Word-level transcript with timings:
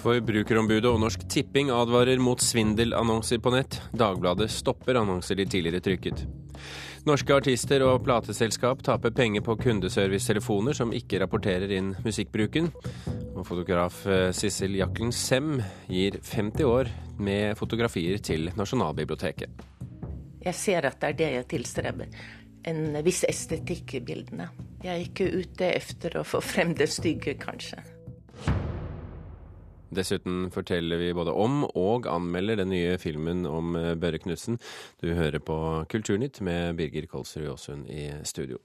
Forbrukerombudet 0.00 0.88
og 0.88 1.00
Norsk 1.02 1.26
Tipping 1.28 1.68
advarer 1.74 2.20
mot 2.22 2.40
svindelannonser 2.40 3.40
på 3.42 3.52
nett. 3.52 3.76
Dagbladet 3.92 4.48
stopper 4.52 4.96
annonser 5.00 5.36
de 5.36 5.44
tidligere 5.50 5.82
trykket. 5.84 6.22
Norske 7.08 7.32
artister 7.36 7.84
og 7.84 8.02
plateselskap 8.04 8.82
taper 8.84 9.12
penger 9.16 9.44
på 9.44 9.56
kundeservicetelefoner 9.60 10.76
som 10.76 10.92
ikke 10.96 11.20
rapporterer 11.22 11.72
inn 11.76 11.94
musikkbruken. 12.04 12.68
Og 13.34 13.44
fotograf 13.48 14.02
eh, 14.08 14.30
Sissel 14.36 14.76
Jaklen 14.80 15.12
Sem 15.16 15.58
gir 15.88 16.16
50 16.20 16.68
år 16.68 16.90
med 17.20 17.56
fotografier 17.60 18.20
til 18.24 18.50
Nasjonalbiblioteket. 18.56 19.64
Jeg 20.40 20.56
ser 20.56 20.88
at 20.88 21.00
det 21.00 21.12
er 21.12 21.20
det 21.20 21.32
jeg 21.36 21.48
tilstreber. 21.56 22.20
En 22.68 23.00
viss 23.04 23.24
estetikk 23.28 23.96
i 23.96 24.04
bildene. 24.04 24.50
Jeg 24.80 24.92
er 24.92 25.06
ikke 25.06 25.32
ute 25.32 25.72
etter 25.76 26.20
å 26.20 26.26
få 26.28 26.40
frem 26.44 26.72
det 26.76 26.88
stygge, 26.92 27.36
kanskje. 27.40 27.80
Dessuten 29.90 30.48
forteller 30.54 31.00
vi 31.00 31.12
både 31.16 31.34
om 31.34 31.64
og 31.68 32.06
anmelder 32.10 32.62
den 32.62 32.70
nye 32.70 32.96
filmen 33.02 33.42
om 33.48 33.74
eh, 33.78 33.94
Børre 33.98 34.22
Knutsen. 34.22 34.60
Du 35.02 35.10
hører 35.16 35.42
på 35.42 35.56
Kulturnytt 35.90 36.40
med 36.46 36.76
Birger 36.78 37.08
Kolsrud 37.10 37.48
Jåsund 37.48 37.90
i 37.90 38.10
studio. 38.22 38.60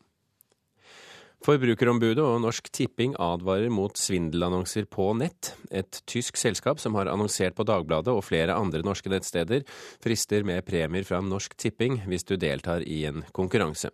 Forbrukerombudet 1.46 2.24
og 2.24 2.40
Norsk 2.42 2.72
Tipping 2.74 3.14
advarer 3.22 3.70
mot 3.70 3.94
svindelannonser 4.00 4.88
på 4.90 5.12
nett. 5.20 5.52
Et 5.70 6.00
tysk 6.10 6.40
selskap 6.42 6.82
som 6.82 6.98
har 6.98 7.12
annonsert 7.12 7.58
på 7.58 7.66
Dagbladet 7.68 8.14
og 8.14 8.24
flere 8.26 8.55
andre 8.58 8.82
norske 8.86 9.12
nettsteder, 9.14 9.62
frister 10.02 10.48
med 10.48 10.66
premier 10.66 11.05
fra 11.05 11.22
Norsk 11.22 11.54
Tipping 11.62 12.02
hvis 12.10 12.26
du 12.26 12.34
deltar 12.42 12.86
i 12.86 13.04
en 13.10 13.22
konkurranse. 13.36 13.92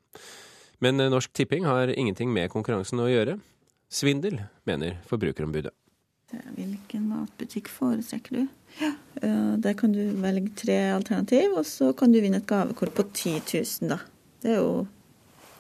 Men 0.80 1.02
Norsk 1.12 1.34
Tipping 1.36 1.68
har 1.68 1.92
ingenting 1.92 2.32
med 2.32 2.52
konkurransen 2.54 3.04
å 3.04 3.12
gjøre. 3.12 3.36
Svindel, 3.92 4.40
mener 4.64 5.02
Forbrukerombudet. 5.10 5.76
Hvilken 6.56 7.08
matbutikk 7.10 7.70
foretrekker 7.72 8.38
du? 8.40 8.42
Ja. 8.80 8.92
Der 9.62 9.76
kan 9.78 9.92
du 9.94 10.00
velge 10.24 10.54
tre 10.56 10.78
alternativ, 10.96 11.58
og 11.60 11.66
så 11.68 11.92
kan 11.98 12.14
du 12.14 12.22
vinne 12.24 12.40
et 12.40 12.48
gavekort 12.50 12.94
på 12.96 13.04
10 13.14 13.42
000, 13.52 13.92
da. 13.92 14.00
Det 14.42 14.54
er 14.56 14.62
jo 14.62 14.86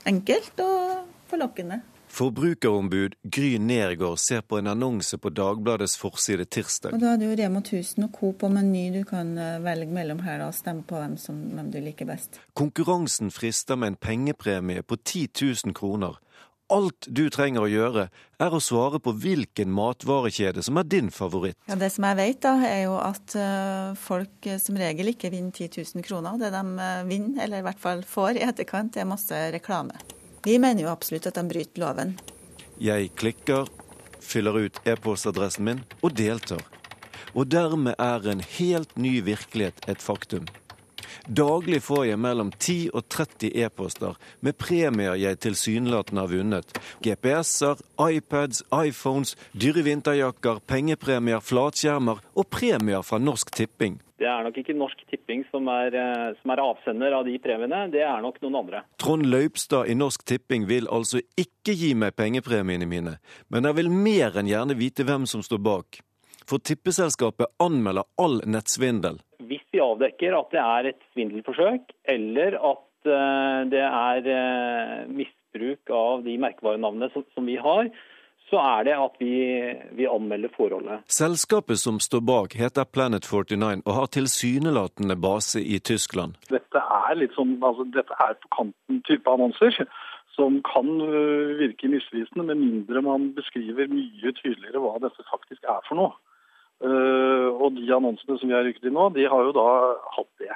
enkelt 0.08 0.64
og 0.64 1.04
forlokkende. 1.30 1.82
Forbrukerombud 2.12 3.14
Gry 3.24 3.56
Nergård 3.58 4.18
ser 4.20 4.42
på 4.42 4.58
en 4.60 4.68
annonse 4.68 5.18
på 5.18 5.30
Dagbladets 5.32 5.96
forside 5.98 6.46
tirsdag. 6.46 6.94
Og 6.94 7.00
Da 7.00 7.14
er 7.14 7.22
det 7.22 7.30
jo 7.30 7.38
Rema 7.40 7.62
1000 7.64 8.04
og 8.04 8.12
Coop 8.18 8.44
og 8.44 8.52
Meny 8.52 8.90
du 8.98 9.06
kan 9.08 9.32
eh, 9.40 9.62
velge 9.64 9.88
mellom 9.96 10.20
her 10.26 10.44
og 10.44 10.56
stemme 10.56 10.84
på 10.84 11.00
hvem, 11.00 11.16
som, 11.18 11.40
hvem 11.56 11.70
du 11.72 11.80
liker 11.80 12.10
best. 12.10 12.42
Konkurransen 12.54 13.32
frister 13.32 13.80
med 13.80 13.94
en 13.94 13.96
pengepremie 13.96 14.84
på 14.84 15.00
10 15.00 15.30
000 15.40 15.74
kroner. 15.74 16.20
Alt 16.72 17.08
du 17.12 17.26
trenger 17.34 17.66
å 17.66 17.70
gjøre, 17.70 18.06
er 18.40 18.54
å 18.56 18.62
svare 18.64 19.02
på 19.04 19.12
hvilken 19.24 19.74
matvarekjede 19.76 20.64
som 20.64 20.80
er 20.80 20.88
din 20.88 21.10
favoritt. 21.12 21.58
Ja, 21.68 21.76
Det 21.76 21.90
som 21.92 22.08
jeg 22.08 22.20
vet, 22.22 22.40
da, 22.46 22.54
er 22.64 22.84
jo 22.86 22.96
at 23.02 23.36
uh, 23.36 23.92
folk 24.00 24.48
som 24.64 24.80
regel 24.80 25.12
ikke 25.12 25.34
vinner 25.34 25.52
10 25.52 25.84
000 25.98 26.08
kroner. 26.08 26.40
Det 26.40 26.54
de 26.56 26.64
uh, 26.80 27.04
vinner, 27.10 27.44
eller 27.44 27.60
i 27.60 27.68
hvert 27.68 27.82
fall 27.84 28.06
får 28.08 28.40
i 28.40 28.46
etterkant, 28.48 28.96
er 28.96 29.10
masse 29.10 29.44
reklame. 29.52 30.00
Vi 30.48 30.56
mener 30.64 30.88
jo 30.88 30.94
absolutt 30.94 31.28
at 31.30 31.38
de 31.38 31.44
bryter 31.50 31.84
loven. 31.84 32.16
Jeg 32.82 33.12
klikker, 33.20 33.68
fyller 34.24 34.64
ut 34.64 34.80
e-postadressen 34.88 35.68
min 35.68 35.84
og 36.02 36.16
deltar. 36.18 36.64
Og 37.36 37.52
dermed 37.52 38.00
er 38.00 38.26
en 38.32 38.42
helt 38.58 38.96
ny 39.00 39.20
virkelighet 39.24 39.86
et 39.92 40.02
faktum. 40.02 40.48
Daglig 41.28 41.82
får 41.86 42.06
jeg 42.12 42.22
mellom 42.22 42.52
10 42.58 42.78
og 42.94 43.08
30 43.10 43.52
e-poster 43.66 44.20
med 44.42 44.58
premier 44.60 45.18
jeg 45.20 45.40
tilsynelatende 45.46 46.26
har 46.26 46.32
vunnet. 46.32 46.78
GPS-er, 47.06 47.82
iPads, 48.02 48.64
iPhones, 48.74 49.36
dyre 49.54 49.86
vinterjakker, 49.88 50.62
pengepremier, 50.68 51.44
flatskjermer 51.44 52.24
og 52.36 52.50
premier 52.50 53.04
fra 53.06 53.22
Norsk 53.22 53.54
Tipping. 53.56 54.00
Det 54.22 54.28
er 54.30 54.44
nok 54.46 54.58
ikke 54.62 54.76
Norsk 54.78 55.00
Tipping 55.10 55.42
som 55.50 55.66
er, 55.74 55.96
eh, 55.98 56.36
som 56.42 56.52
er, 56.54 56.62
avsender 56.62 57.16
av 57.18 57.26
de 57.26 57.40
premiene, 57.42 57.88
det 57.90 58.04
er 58.06 58.22
nok 58.22 58.38
noen 58.44 58.60
andre. 58.60 58.84
Trond 59.02 59.26
Laupstad 59.26 59.90
i 59.90 59.96
Norsk 59.98 60.22
Tipping 60.30 60.68
vil 60.70 60.86
altså 60.94 61.24
ikke 61.42 61.74
gi 61.74 61.96
meg 61.98 62.14
pengepremiene 62.14 62.86
mine, 62.86 63.16
men 63.50 63.66
jeg 63.66 63.80
vil 63.80 63.90
mer 63.90 64.38
enn 64.38 64.52
gjerne 64.52 64.78
vite 64.78 65.08
hvem 65.08 65.26
som 65.26 65.42
står 65.42 65.64
bak. 65.66 66.04
For 66.46 66.62
tippeselskapet 66.62 67.50
anmelder 67.64 68.06
all 68.22 68.42
nettsvindel. 68.46 69.18
Hvis 69.50 69.66
vi 69.74 69.82
avdekker 69.84 70.38
at 70.38 70.54
det 70.54 70.62
er 70.62 70.90
et 70.92 71.04
svindelforsøk, 71.14 71.92
eller 72.14 72.58
at 72.60 73.10
eh, 73.10 73.60
det 73.74 73.84
er 73.88 74.32
eh, 74.38 74.96
misbruk 75.10 75.94
av 75.96 76.26
de 76.28 76.38
merkevarenavnene 76.42 77.12
som 77.16 77.48
vi 77.50 77.58
har, 77.62 77.92
så 78.52 78.60
er 78.60 78.84
det 78.90 78.96
at 79.00 79.14
vi, 79.20 79.36
vi, 79.96 80.08
anmelder 80.12 80.52
forholdet. 80.56 81.06
Selskapet 81.08 81.80
som 81.80 82.02
står 82.04 82.24
bak 82.28 82.56
heter 82.60 82.84
Planet 82.84 83.24
49 83.24 83.86
og 83.86 83.94
har 83.96 84.10
tilsynelatende 84.12 85.16
base 85.16 85.62
i 85.64 85.80
Tyskland. 85.80 86.36
Dette 86.52 86.82
er 86.82 87.16
litt 87.20 87.36
sånn, 87.38 87.56
altså, 87.64 87.88
dette 87.96 88.18
er 88.28 88.36
på 88.44 88.52
kanten 88.58 89.00
type 89.08 89.32
annonser 89.32 89.80
som 90.36 90.60
kan 90.64 90.88
øh, 91.02 91.60
virke 91.60 91.88
misvisende, 91.92 92.44
med 92.44 92.56
mindre 92.56 93.02
man 93.04 93.32
beskriver 93.36 93.88
mye 93.92 94.32
tydeligere 94.40 94.84
hva 94.84 94.98
dette 95.04 95.26
faktisk 95.32 95.64
er 95.68 95.82
for 95.88 96.00
noe. 96.00 96.14
Uh, 96.82 97.54
og 97.62 97.76
de 97.78 97.86
annonsene 97.94 98.40
som 98.40 98.50
vi 98.50 98.56
har 98.56 98.66
rykket 98.66 98.90
inn 98.90 98.96
nå, 98.98 99.12
de 99.14 99.28
har 99.30 99.48
jo 99.48 99.54
da 99.54 99.66
hatt 100.18 100.32
det. 100.42 100.56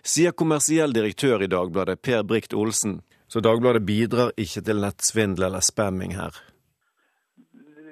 Sier 0.00 0.32
kommersiell 0.32 0.94
direktør 0.96 1.44
i 1.44 1.50
Dagbladet, 1.52 2.00
Per 2.02 2.22
Brikt 2.24 2.54
Olsen. 2.56 3.02
Så 3.28 3.40
Dagbladet 3.44 3.84
bidrar 3.84 4.32
ikke 4.40 4.64
til 4.64 4.80
nettsvindel 4.80 5.46
eller 5.50 5.64
spamming 5.64 6.16
her? 6.16 6.36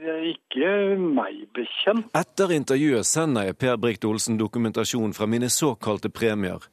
Ikke 0.00 0.96
meg 0.96 1.44
bekjent. 1.56 2.08
Etter 2.16 2.52
intervjuet 2.56 3.06
sender 3.06 3.50
jeg 3.50 3.58
Per 3.60 3.76
Brikt 3.80 4.04
Olsen 4.08 4.40
dokumentasjon 4.40 5.12
fra 5.16 5.28
mine 5.28 5.52
såkalte 5.52 6.10
premier. 6.10 6.64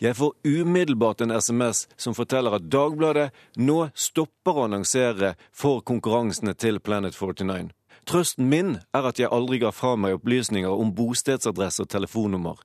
Jeg 0.00 0.16
får 0.16 0.32
umiddelbart 0.44 1.20
en 1.20 1.30
SMS 1.36 1.88
som 1.96 2.16
forteller 2.16 2.56
at 2.56 2.68
Dagbladet 2.72 3.30
nå 3.60 3.90
stopper 3.94 4.56
å 4.56 4.64
annonsere 4.68 5.34
for 5.52 5.84
konkurransene 5.84 6.54
til 6.56 6.80
Planet 6.80 7.16
49. 7.16 7.68
Trøsten 8.08 8.48
min 8.48 8.76
er 8.96 9.10
at 9.10 9.20
jeg 9.20 9.30
aldri 9.32 9.60
ga 9.62 9.70
fra 9.74 9.96
meg 9.96 10.18
opplysninger 10.18 10.70
om 10.70 10.94
bostedsadresse 10.96 11.84
og 11.84 11.92
telefonnummer. 11.92 12.60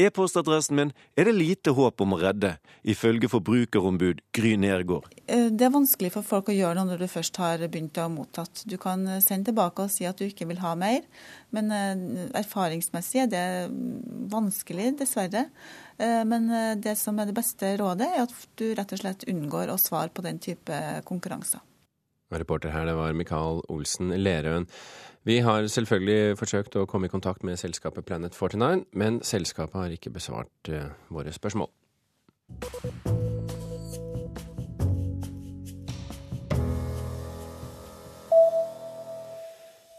E-postadressen 0.00 0.76
min 0.76 0.90
er 1.16 1.28
det 1.28 1.34
lite 1.36 1.72
håp 1.76 2.00
om 2.04 2.14
å 2.16 2.18
redde, 2.20 2.54
ifølge 2.82 3.28
forbrukerombud 3.30 4.22
Gry 4.34 4.54
Nergård. 4.60 5.06
Eh, 5.26 5.48
det 5.52 5.66
er 5.68 5.74
vanskelig 5.74 6.12
for 6.14 6.26
folk 6.26 6.50
å 6.50 6.56
gjøre 6.56 6.78
noe 6.78 6.90
når 6.90 7.04
du 7.04 7.08
først 7.12 7.38
har 7.40 7.62
begynt 7.66 8.00
å 8.00 8.06
ha 8.06 8.12
mottatt. 8.12 8.64
Du 8.68 8.78
kan 8.82 9.04
eh, 9.06 9.22
sende 9.24 9.50
tilbake 9.50 9.86
og 9.86 9.92
si 9.92 10.08
at 10.08 10.18
du 10.18 10.26
ikke 10.26 10.48
vil 10.50 10.62
ha 10.64 10.74
mer, 10.78 11.04
men 11.54 11.72
eh, 11.76 12.28
erfaringsmessig 12.42 13.26
er 13.26 13.32
det 13.32 13.46
vanskelig, 14.32 14.94
dessverre. 15.02 15.46
Men 16.02 16.48
det 16.82 16.96
som 16.98 17.18
er 17.20 17.28
det 17.28 17.34
beste 17.36 17.68
rådet, 17.78 18.08
er 18.08 18.24
at 18.24 18.32
du 18.58 18.64
rett 18.74 18.94
og 18.96 18.98
slett 18.98 19.26
unngår 19.30 19.70
å 19.70 19.76
svare 19.78 20.10
på 20.10 20.24
den 20.24 20.40
type 20.42 20.78
konkurranser. 21.06 21.60
Reporter 22.40 22.72
her, 22.74 22.86
det 22.88 22.96
var 22.96 23.16
Mikael 23.16 23.62
Olsen 23.68 24.14
Lerøen. 24.16 24.68
Vi 25.24 25.38
har 25.38 25.68
selvfølgelig 25.70 26.38
forsøkt 26.40 26.76
å 26.80 26.86
komme 26.90 27.06
i 27.06 27.12
kontakt 27.12 27.44
med 27.46 27.60
selskapet 27.60 28.08
Planet 28.08 28.34
49, 28.34 28.88
men 28.98 29.20
selskapet 29.22 29.78
har 29.78 29.94
ikke 29.94 30.14
besvart 30.14 30.72
uh, 30.74 30.90
våre 31.14 31.34
spørsmål. 31.34 31.70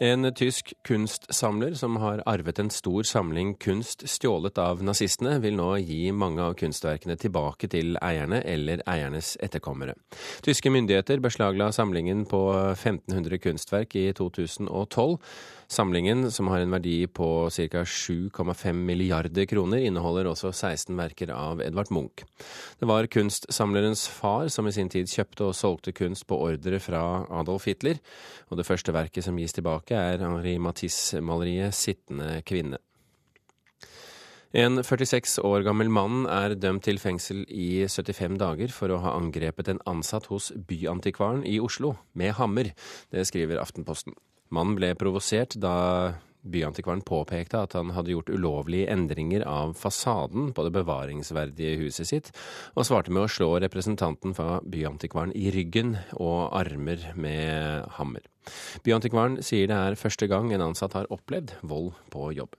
En 0.02 0.34
tysk 0.34 0.72
kunstsamler 0.82 1.74
som 1.78 1.96
har 2.02 2.22
arvet 2.26 2.58
en 2.58 2.70
stor 2.70 3.06
samling 3.06 3.52
kunst 3.62 4.02
stjålet 4.10 4.58
av 4.58 4.82
nazistene, 4.82 5.36
vil 5.38 5.54
nå 5.54 5.68
gi 5.86 6.08
mange 6.10 6.42
av 6.42 6.56
kunstverkene 6.58 7.14
tilbake 7.14 7.70
til 7.70 7.94
eierne 8.02 8.40
eller 8.42 8.82
eiernes 8.90 9.36
etterkommere. 9.38 9.94
Tyske 10.42 10.72
myndigheter 10.74 11.22
beslagla 11.22 11.70
samlingen 11.70 12.24
på 12.26 12.42
1500 12.74 13.38
kunstverk 13.38 13.94
i 13.94 14.08
2012. 14.18 15.20
Samlingen, 15.70 16.30
som 16.30 16.48
har 16.52 16.60
en 16.60 16.74
verdi 16.74 17.06
på 17.06 17.48
ca. 17.50 17.84
7,5 17.84 18.82
milliarder 18.84 19.46
kroner, 19.48 19.80
inneholder 19.80 20.28
også 20.28 20.52
16 20.52 20.92
verker 20.98 21.32
av 21.34 21.62
Edvard 21.64 21.90
Munch. 21.94 22.24
Det 22.78 22.88
var 22.88 23.08
kunstsamlerens 23.08 24.04
far 24.10 24.50
som 24.52 24.68
i 24.68 24.74
sin 24.76 24.90
tid 24.92 25.08
kjøpte 25.08 25.48
og 25.48 25.56
solgte 25.56 25.94
kunst 25.96 26.26
på 26.28 26.38
ordre 26.50 26.80
fra 26.82 27.24
Adolf 27.40 27.66
Hitler, 27.70 28.02
og 28.50 28.60
det 28.60 28.68
første 28.68 28.92
verket 28.94 29.24
som 29.24 29.38
gis 29.40 29.56
tilbake, 29.56 29.93
er 29.94 30.22
Henri 30.22 30.58
Matisse-maleriet 30.58 31.74
'Sittende 31.74 32.42
kvinne'. 32.42 32.82
En 34.54 34.78
46 34.78 35.40
år 35.42 35.64
gammel 35.66 35.88
mann 35.90 36.28
er 36.30 36.52
dømt 36.54 36.84
til 36.86 37.00
fengsel 37.02 37.40
i 37.50 37.88
75 37.90 38.36
dager 38.38 38.70
for 38.70 38.92
å 38.94 39.00
ha 39.02 39.16
angrepet 39.18 39.66
en 39.72 39.80
ansatt 39.90 40.28
hos 40.30 40.52
Byantikvaren 40.54 41.42
i 41.42 41.56
Oslo 41.58 41.96
med 42.14 42.36
hammer. 42.38 42.70
Det 43.10 43.24
skriver 43.26 43.58
Aftenposten. 43.58 44.14
Mannen 44.54 44.76
ble 44.78 44.92
provosert 44.94 45.56
da 45.58 46.14
Byantikvaren 46.44 47.02
påpekte 47.02 47.64
at 47.64 47.74
han 47.74 47.94
hadde 47.96 48.12
gjort 48.12 48.30
ulovlige 48.30 48.90
endringer 48.92 49.42
av 49.48 49.72
fasaden 49.80 50.52
på 50.54 50.66
det 50.66 50.74
bevaringsverdige 50.76 51.80
huset 51.80 52.10
sitt, 52.10 52.30
og 52.76 52.86
svarte 52.86 53.10
med 53.10 53.24
å 53.24 53.32
slå 53.32 53.56
representanten 53.64 54.36
fra 54.36 54.60
Byantikvaren 54.62 55.32
i 55.34 55.48
ryggen 55.54 55.96
og 56.14 56.52
armer 56.54 57.10
med 57.16 57.88
hammer. 57.96 58.28
Byantikvaren 58.84 59.40
sier 59.44 59.70
det 59.70 59.78
er 59.78 59.98
første 60.00 60.28
gang 60.30 60.52
en 60.52 60.68
ansatt 60.70 60.96
har 60.98 61.10
opplevd 61.14 61.56
vold 61.62 61.92
på 62.12 62.32
jobb. 62.36 62.54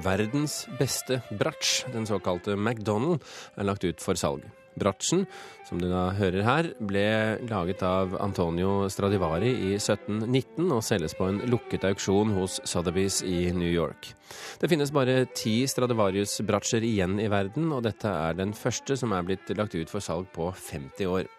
Verdens 0.00 0.62
beste 0.78 1.18
bratsj, 1.36 1.84
den 1.92 2.06
såkalte 2.08 2.56
McDonald, 2.56 3.20
er 3.60 3.68
lagt 3.68 3.84
ut 3.84 4.00
for 4.00 4.16
salg. 4.16 4.46
Bratsjen, 4.78 5.24
som 5.68 5.80
du 5.80 5.88
da 5.90 6.08
hører 6.16 6.44
her, 6.46 6.68
ble 6.78 7.04
laget 7.50 7.82
av 7.86 8.14
Antonio 8.22 8.88
Stradivari 8.92 9.50
i 9.50 9.72
1719 9.78 10.70
og 10.70 10.84
selges 10.86 11.16
på 11.18 11.28
en 11.30 11.42
lukket 11.50 11.86
auksjon 11.88 12.34
hos 12.36 12.60
Sotheby's 12.68 13.20
i 13.26 13.50
New 13.56 13.70
York. 13.70 14.12
Det 14.60 14.70
finnes 14.70 14.92
bare 14.94 15.24
ti 15.34 15.60
Stradivarius-bratsjer 15.70 16.86
igjen 16.86 17.18
i 17.22 17.28
verden, 17.32 17.70
og 17.74 17.84
dette 17.86 18.10
er 18.10 18.38
den 18.38 18.54
første 18.56 18.96
som 18.98 19.14
er 19.16 19.26
blitt 19.26 19.50
lagt 19.58 19.74
ut 19.74 19.90
for 19.90 20.04
salg 20.04 20.30
på 20.34 20.50
50 20.54 21.10
år. 21.10 21.30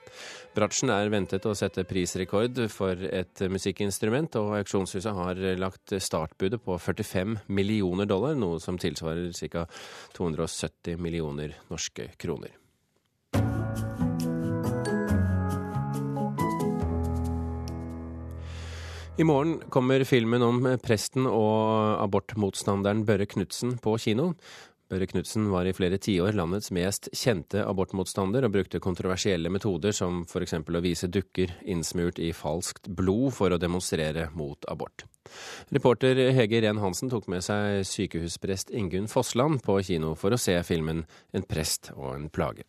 Bratsjen 0.51 0.91
er 0.91 1.11
ventet 1.11 1.45
å 1.47 1.55
sette 1.55 1.85
prisrekord 1.87 2.57
for 2.73 2.99
et 3.07 3.43
musikkinstrument, 3.47 4.35
og 4.41 4.57
auksjonshuset 4.59 5.15
har 5.15 5.39
lagt 5.59 5.95
startbudet 6.03 6.59
på 6.65 6.75
45 6.75 7.37
millioner 7.55 8.09
dollar, 8.09 8.35
noe 8.35 8.59
som 8.59 8.79
tilsvarer 8.81 9.31
ca. 9.51 9.67
270 10.17 10.99
millioner 10.99 11.55
norske 11.71 12.11
kroner. 12.19 12.60
I 19.17 19.23
morgen 19.23 19.59
kommer 19.69 20.03
filmen 20.07 20.41
om 20.41 20.63
presten 20.79 21.25
og 21.27 21.99
abortmotstanderen 21.99 23.03
Børre 23.05 23.25
Knutsen 23.27 23.73
på 23.83 23.97
kino. 23.99 24.29
Børre 24.91 25.07
Knutsen 25.07 25.49
var 25.51 25.67
i 25.67 25.73
flere 25.75 25.99
tiår 25.99 26.31
landets 26.35 26.71
mest 26.71 27.09
kjente 27.15 27.59
abortmotstander, 27.67 28.47
og 28.47 28.53
brukte 28.55 28.79
kontroversielle 28.83 29.51
metoder 29.51 29.91
som 29.95 30.23
f.eks. 30.23 30.55
å 30.63 30.83
vise 30.83 31.09
dukker 31.11 31.51
innsmurt 31.63 32.21
i 32.23 32.31
falskt 32.35 32.87
blod 32.87 33.35
for 33.35 33.51
å 33.51 33.59
demonstrere 33.59 34.29
mot 34.31 34.63
abort. 34.71 35.03
Reporter 35.75 36.31
Hege 36.35 36.63
Ren 36.63 36.79
Hansen 36.79 37.11
tok 37.11 37.27
med 37.31 37.43
seg 37.43 37.83
sykehusprest 37.87 38.71
Ingunn 38.71 39.11
Fossland 39.11 39.59
på 39.63 39.75
kino 39.91 40.15
for 40.15 40.31
å 40.31 40.39
se 40.39 40.55
filmen 40.63 41.03
En 41.35 41.43
prest 41.43 41.91
og 41.97 42.15
en 42.15 42.29
plage. 42.31 42.63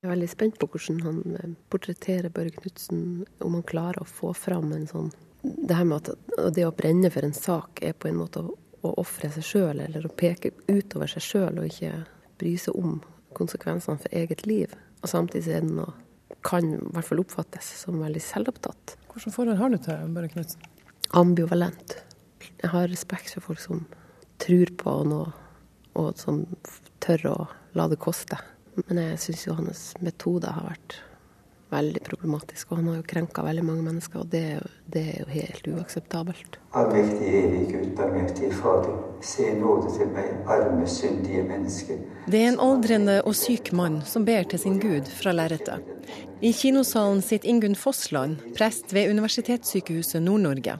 Jeg 0.00 0.08
er 0.08 0.14
veldig 0.14 0.30
spent 0.32 0.60
på 0.60 0.68
hvordan 0.68 1.02
han 1.04 1.18
eh, 1.36 1.56
portretterer 1.72 2.32
Børre 2.32 2.52
Knutsen, 2.54 3.26
om 3.44 3.58
han 3.58 3.66
klarer 3.68 4.00
å 4.00 4.08
få 4.08 4.32
fram 4.36 4.72
en 4.72 4.88
sånn 4.88 5.10
Det 5.42 5.76
her 5.76 5.86
med 5.88 6.08
at 6.10 6.54
det 6.54 6.66
å 6.66 6.74
brenne 6.76 7.10
for 7.12 7.24
en 7.24 7.36
sak 7.36 7.80
er 7.86 7.94
på 7.96 8.10
en 8.10 8.18
måte 8.20 8.42
å 8.44 8.56
å 8.86 8.92
ofre 9.00 9.30
seg 9.34 9.44
sjøl, 9.44 9.80
eller 9.82 10.06
å 10.06 10.12
peke 10.16 10.52
utover 10.68 11.10
seg 11.10 11.24
sjøl 11.24 11.60
og 11.60 11.68
ikke 11.68 12.04
bry 12.40 12.54
seg 12.60 12.76
om 12.80 13.00
konsekvensene 13.36 14.00
for 14.00 14.16
eget 14.16 14.46
liv. 14.48 14.72
Og 15.00 15.12
samtidig 15.12 15.56
er 15.56 15.66
det 15.66 15.74
noe 15.76 15.92
kan 16.46 16.64
i 16.72 16.78
hvert 16.94 17.08
fall 17.08 17.20
oppfattes 17.20 17.66
som 17.82 17.98
veldig 18.00 18.22
selvopptatt. 18.24 18.94
Hvilket 19.10 19.34
forhold 19.34 19.58
har 19.60 19.72
du 19.72 19.76
til 19.82 20.14
Børre 20.14 20.30
Knutsen? 20.32 20.62
Ambivalent. 21.18 21.98
Jeg 22.62 22.70
har 22.72 22.88
respekt 22.88 23.34
for 23.34 23.50
folk 23.50 23.60
som 23.60 23.84
tror 24.40 24.72
på 24.80 24.94
noe, 25.10 25.34
og 25.98 26.14
som 26.16 26.44
tør 27.04 27.26
å 27.28 27.36
la 27.76 27.88
det 27.90 27.98
koste. 28.00 28.38
Men 28.86 29.02
jeg 29.02 29.20
syns 29.26 29.44
jo 29.48 29.58
hans 29.58 29.82
metode 30.00 30.48
har 30.54 30.70
vært 30.70 31.00
veldig 31.70 32.02
problematisk. 32.06 32.70
Og 32.70 32.80
han 32.80 32.90
har 32.90 32.98
jo 33.00 33.06
krenka 33.12 33.44
veldig 33.46 33.64
mange 33.66 33.84
mennesker, 33.86 34.22
og 34.22 34.30
det, 34.32 34.44
det 34.90 35.04
er 35.14 35.20
jo 35.22 35.28
helt 35.34 35.70
uakseptabelt. 35.74 36.58
Allmektige 36.78 37.44
evig 37.44 37.62
Gud, 37.70 38.02
allmektige 38.04 38.52
Fader, 38.58 38.98
se 39.24 39.48
nåde 39.58 39.94
til 39.96 40.12
meg, 40.14 40.34
arme, 40.50 40.86
syndige 40.90 41.44
menneske. 41.46 41.98
Det 42.30 42.42
er 42.42 42.52
en 42.52 42.60
aldrende 42.62 43.20
og 43.24 43.34
syk 43.38 43.72
mann 43.76 44.00
som 44.06 44.26
ber 44.28 44.46
til 44.50 44.62
sin 44.62 44.78
Gud 44.82 45.10
fra 45.20 45.34
lerretet. 45.36 45.82
I 46.40 46.52
kinosalen 46.56 47.20
sitter 47.22 47.50
Ingunn 47.52 47.76
Fossland, 47.76 48.38
prest 48.56 48.94
ved 48.96 49.10
Universitetssykehuset 49.10 50.22
Nord-Norge. 50.24 50.78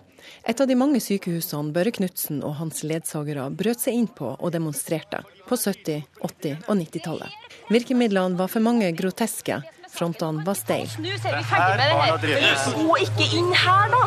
Et 0.49 0.61
av 0.61 0.69
de 0.69 0.77
mange 0.77 1.01
sykehusene 1.05 1.75
Børre 1.75 1.93
Knutsen 1.93 2.41
og 2.45 2.55
hans 2.61 2.81
ledsagere 2.87 3.45
brøt 3.53 3.83
seg 3.83 3.99
inn 3.99 4.09
på 4.09 4.33
og 4.37 4.55
demonstrerte 4.55 5.21
på 5.49 5.59
70-, 5.59 6.07
80- 6.25 6.65
og 6.67 6.81
90-tallet. 6.81 7.37
Virkemidlene 7.73 8.41
var 8.41 8.49
for 8.53 8.65
mange 8.65 8.89
groteske, 8.97 9.61
Frontene 10.01 10.41
var 10.47 10.57
steile. 10.57 10.89
Nå 10.97 11.11
vi 11.13 11.19
ferdig 11.21 11.77
med 11.77 12.23
det 12.25 12.39
her. 12.41 12.77
Gå 12.79 12.95
ikke 13.05 13.27
inn 13.37 13.51
her, 13.53 13.91
da! 13.93 14.05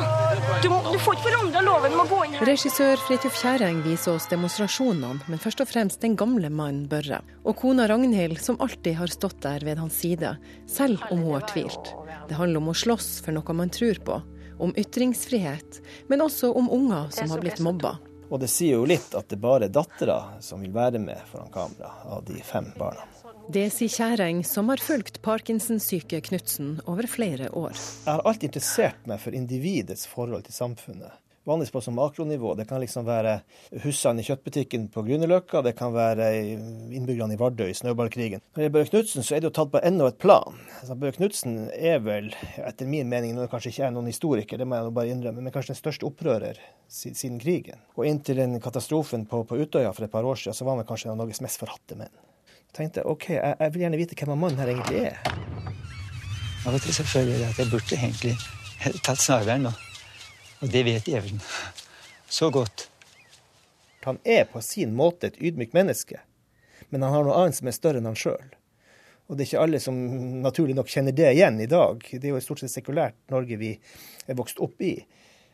Du, 0.63 0.71
du 0.71 0.97
får 0.97 1.19
ikke 1.19 1.27
forandra 1.27 1.61
loven 1.61 1.93
med 1.93 2.01
å 2.01 2.05
gå 2.09 2.21
inn 2.25 2.33
her. 2.39 2.47
Regissør 2.49 3.03
Fridtjof 3.05 3.37
Kjæreng 3.37 3.83
viser 3.85 4.15
oss 4.15 4.25
demonstrasjonene, 4.31 5.27
men 5.29 5.43
først 5.43 5.61
og 5.61 5.69
fremst 5.69 6.01
den 6.01 6.17
gamle 6.17 6.49
mannen 6.49 6.87
Børre. 6.89 7.21
Og 7.45 7.59
kona 7.61 7.85
Ragnhild, 7.91 8.41
som 8.41 8.57
alltid 8.63 8.97
har 8.97 9.13
stått 9.13 9.37
der 9.45 9.61
ved 9.67 9.83
hans 9.83 10.01
side, 10.01 10.33
selv 10.65 11.05
om 11.13 11.21
hun 11.21 11.37
har 11.37 11.45
tvilt. 11.53 11.93
Det 12.25 12.41
handler 12.41 12.63
om 12.63 12.73
å 12.73 12.77
slåss 12.81 13.13
for 13.21 13.37
noe 13.37 13.57
man 13.61 13.69
tror 13.77 14.01
på, 14.01 14.17
om 14.65 14.73
ytringsfrihet, 14.73 15.83
men 16.09 16.25
også 16.25 16.55
om 16.57 16.73
unger 16.73 17.13
som 17.13 17.29
har 17.29 17.45
blitt 17.45 17.61
mobba. 17.61 17.99
Og 18.33 18.41
det 18.41 18.49
sier 18.49 18.79
jo 18.79 18.89
litt 18.89 19.13
at 19.13 19.29
det 19.29 19.37
bare 19.37 19.69
er 19.69 19.77
dattera 19.77 20.39
som 20.41 20.65
vil 20.65 20.73
være 20.73 20.97
med 20.97 21.21
foran 21.29 21.53
kamera, 21.53 21.93
av 22.09 22.25
de 22.25 22.41
fem 22.41 22.73
barna. 22.81 23.12
Det 23.51 23.65
sier 23.75 23.91
Kjæreng, 23.91 24.39
som 24.47 24.69
har 24.71 24.79
fulgt 24.79 25.17
parkinsonsyke 25.21 26.21
Knutsen 26.23 26.77
over 26.87 27.03
flere 27.11 27.49
år. 27.51 27.75
Jeg 27.75 28.07
har 28.07 28.23
alltid 28.23 28.47
interessert 28.47 29.09
meg 29.09 29.19
for 29.19 29.35
individets 29.35 30.07
forhold 30.07 30.45
til 30.47 30.55
samfunnet. 30.55 31.11
Vanligvis 31.43 31.73
på 31.75 31.81
som 31.83 31.97
makronivå. 31.99 32.53
Det 32.55 32.69
kan 32.69 32.79
liksom 32.79 33.03
være 33.03 33.33
hussene 33.83 34.23
i 34.23 34.27
kjøttbutikken 34.29 34.87
på 34.93 35.03
Grünerløkka, 35.03 35.59
det 35.65 35.73
kan 35.75 35.91
være 35.91 36.29
innbyggerne 36.95 37.35
i 37.35 37.41
Vardø 37.41 37.67
i 37.67 37.75
snøballkrigen. 37.75 38.39
Når 38.39 38.55
det 38.55 38.63
gjelder 38.63 38.75
Børre 38.77 38.91
Knutsen, 38.93 39.27
så 39.27 39.35
er 39.35 39.43
det 39.43 39.51
jo 39.51 39.55
tatt 39.59 39.75
på 39.75 39.83
enda 39.83 40.07
et 40.07 40.21
plan. 40.23 40.63
Altså, 40.79 40.95
Børre 40.95 41.19
Knutsen 41.19 41.57
er 41.75 41.99
vel, 42.07 42.31
etter 42.63 42.87
min 42.87 43.11
mening, 43.11 43.35
det 43.35 43.51
kanskje 43.51 43.75
ikke 43.75 43.89
er 43.89 43.95
noen 43.97 44.07
historiker, 44.07 44.61
det 44.61 44.69
må 44.71 44.79
jeg 44.79 44.95
bare 44.95 45.11
innrømme, 45.11 45.43
men 45.43 45.51
kanskje 45.51 45.75
den 45.75 45.83
største 45.83 46.07
opprører 46.07 46.63
siden 46.87 47.43
krigen. 47.43 47.83
Og 47.99 48.07
inntil 48.07 48.39
den 48.39 48.55
katastrofen 48.63 49.27
på, 49.27 49.43
på 49.43 49.59
Utøya 49.59 49.91
for 49.91 50.07
et 50.07 50.15
par 50.15 50.23
år 50.23 50.39
siden, 50.39 50.55
så 50.55 50.63
var 50.63 50.79
han 50.79 50.87
kanskje 50.87 51.11
en 51.11 51.17
av 51.17 51.25
Norges 51.25 51.43
mest 51.43 51.59
forhatte 51.59 51.99
menn 51.99 52.23
tenkte 52.73 53.05
OK, 53.05 53.29
jeg, 53.35 53.55
jeg, 53.59 53.73
vil 53.73 53.85
gjerne 53.85 53.99
vite 53.99 54.17
hvem 54.17 54.33
mannen 54.37 54.61
her 54.61 54.71
egentlig 54.73 55.05
er. 55.11 55.19
Av 56.63 56.73
og 56.73 56.81
til 56.81 56.95
så 56.95 57.05
føler 57.05 57.37
jeg 57.37 57.49
at 57.51 57.59
jeg 57.61 57.71
burde 57.71 57.99
egentlig 57.99 58.35
tatt 59.05 59.21
snarveien 59.21 59.67
nå. 59.67 59.73
Og 60.63 60.71
det 60.71 60.83
vet 60.87 61.07
djevelen 61.09 61.41
så 62.33 62.49
godt. 62.53 62.87
Han 64.03 64.17
er 64.23 64.47
på 64.49 64.61
sin 64.63 64.95
måte 64.95 65.29
et 65.29 65.39
ydmykt 65.39 65.75
menneske, 65.75 66.19
men 66.89 67.03
han 67.05 67.13
har 67.13 67.25
noe 67.27 67.35
annet 67.39 67.59
som 67.59 67.69
er 67.69 67.75
større 67.75 68.01
enn 68.01 68.09
han 68.09 68.19
sjøl. 68.19 68.55
Og 69.29 69.37
det 69.37 69.45
er 69.45 69.51
ikke 69.51 69.63
alle 69.63 69.79
som 69.79 69.99
naturlig 70.43 70.75
nok 70.75 70.89
kjenner 70.91 71.15
det 71.15 71.29
igjen 71.31 71.61
i 71.63 71.69
dag. 71.71 72.01
Det 72.03 72.27
er 72.27 72.33
jo 72.33 72.39
et 72.41 72.45
stort 72.45 72.63
sett 72.63 72.73
sekulært 72.73 73.15
Norge 73.31 73.57
vi 73.59 73.71
er 74.27 74.37
vokst 74.39 74.59
opp 74.63 74.83
i. 74.83 74.97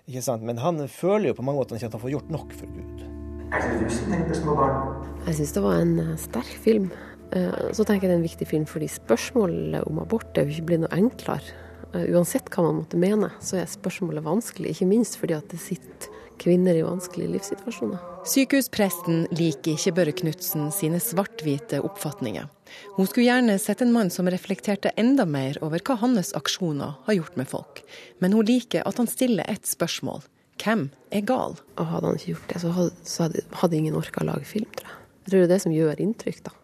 Ikke 0.09 0.23
sant? 0.25 0.45
Men 0.45 0.57
han 0.63 0.81
føler 0.89 1.29
jo 1.29 1.37
på 1.37 1.45
mange 1.45 1.61
måter 1.61 1.77
ikke 1.77 1.91
at 1.91 1.97
han 1.99 2.01
får 2.01 2.15
gjort 2.15 2.33
nok 2.33 2.55
for 2.57 2.73
Gud. 2.73 3.05
Er 3.49 3.65
det 3.65 3.77
du 3.83 3.93
som 3.93 4.09
tenker 4.09 4.31
på 4.31 4.39
små 4.41 4.55
barn? 4.57 5.05
Jeg 5.27 5.37
syns 5.37 5.53
det 5.53 5.63
var 5.67 5.83
en 5.83 5.93
sterk 6.21 6.51
film. 6.65 6.89
Eh, 7.31 7.71
så 7.73 7.85
tenker 7.85 8.07
jeg 8.07 8.11
det 8.11 8.15
er 8.15 8.21
en 8.21 8.29
viktig 8.29 8.47
film 8.49 8.67
fordi 8.69 8.89
spørsmålet 8.91 9.85
om 9.89 10.01
abort 10.01 10.37
er 10.37 10.47
jo 10.47 10.57
ikke 10.57 10.69
blitt 10.71 10.85
noe 10.85 10.95
enklere. 10.95 11.57
Eh, 11.93 12.09
uansett 12.13 12.49
hva 12.53 12.65
man 12.65 12.81
måtte 12.83 13.01
mene, 13.01 13.31
så 13.41 13.59
er 13.61 13.69
spørsmålet 13.69 14.25
vanskelig. 14.25 14.73
Ikke 14.73 14.89
minst 14.89 15.17
fordi 15.21 15.37
at 15.37 15.49
det 15.51 15.61
sitter 15.61 16.15
kvinner 16.39 16.77
i 16.77 16.85
vanskelige 16.85 17.33
livssituasjoner. 17.33 17.99
Sykehuspresten 18.29 19.25
liker 19.35 19.75
ikke 19.75 19.93
Børre 19.97 20.13
Knutsen 20.15 20.69
sine 20.75 21.01
svart-hvite 21.03 21.81
oppfatninger. 21.83 22.47
Hun 22.95 23.09
skulle 23.09 23.27
gjerne 23.27 23.57
sett 23.59 23.81
en 23.83 23.91
mann 23.91 24.11
som 24.13 24.29
reflekterte 24.29 24.93
enda 24.99 25.25
mer 25.27 25.57
over 25.65 25.83
hva 25.83 25.97
hans 26.03 26.31
aksjoner 26.37 26.95
har 27.07 27.17
gjort 27.17 27.39
med 27.39 27.49
folk. 27.51 27.83
Men 28.23 28.37
hun 28.37 28.47
liker 28.47 28.85
at 28.87 29.01
han 29.01 29.09
stiller 29.09 29.49
ett 29.51 29.67
spørsmål. 29.67 30.23
Hvem 30.59 30.89
er 31.15 31.27
gal? 31.27 31.57
Og 31.79 31.91
hadde 31.91 32.11
han 32.11 32.19
ikke 32.19 32.33
gjort 32.33 32.53
det, 32.53 32.63
så 32.63 32.71
hadde, 32.75 32.95
så 33.07 33.25
hadde, 33.25 33.45
hadde 33.61 33.79
ingen 33.79 33.99
orka 33.99 34.23
å 34.23 34.29
lage 34.29 34.47
film, 34.47 34.69
tror 34.75 34.91
jeg. 34.91 34.97
Jeg 35.19 35.31
tror 35.31 35.39
det 35.41 35.47
er 35.47 35.53
det 35.53 35.63
som 35.65 35.75
gjør 35.75 36.03
inntrykk, 36.03 36.41
da. 36.47 36.58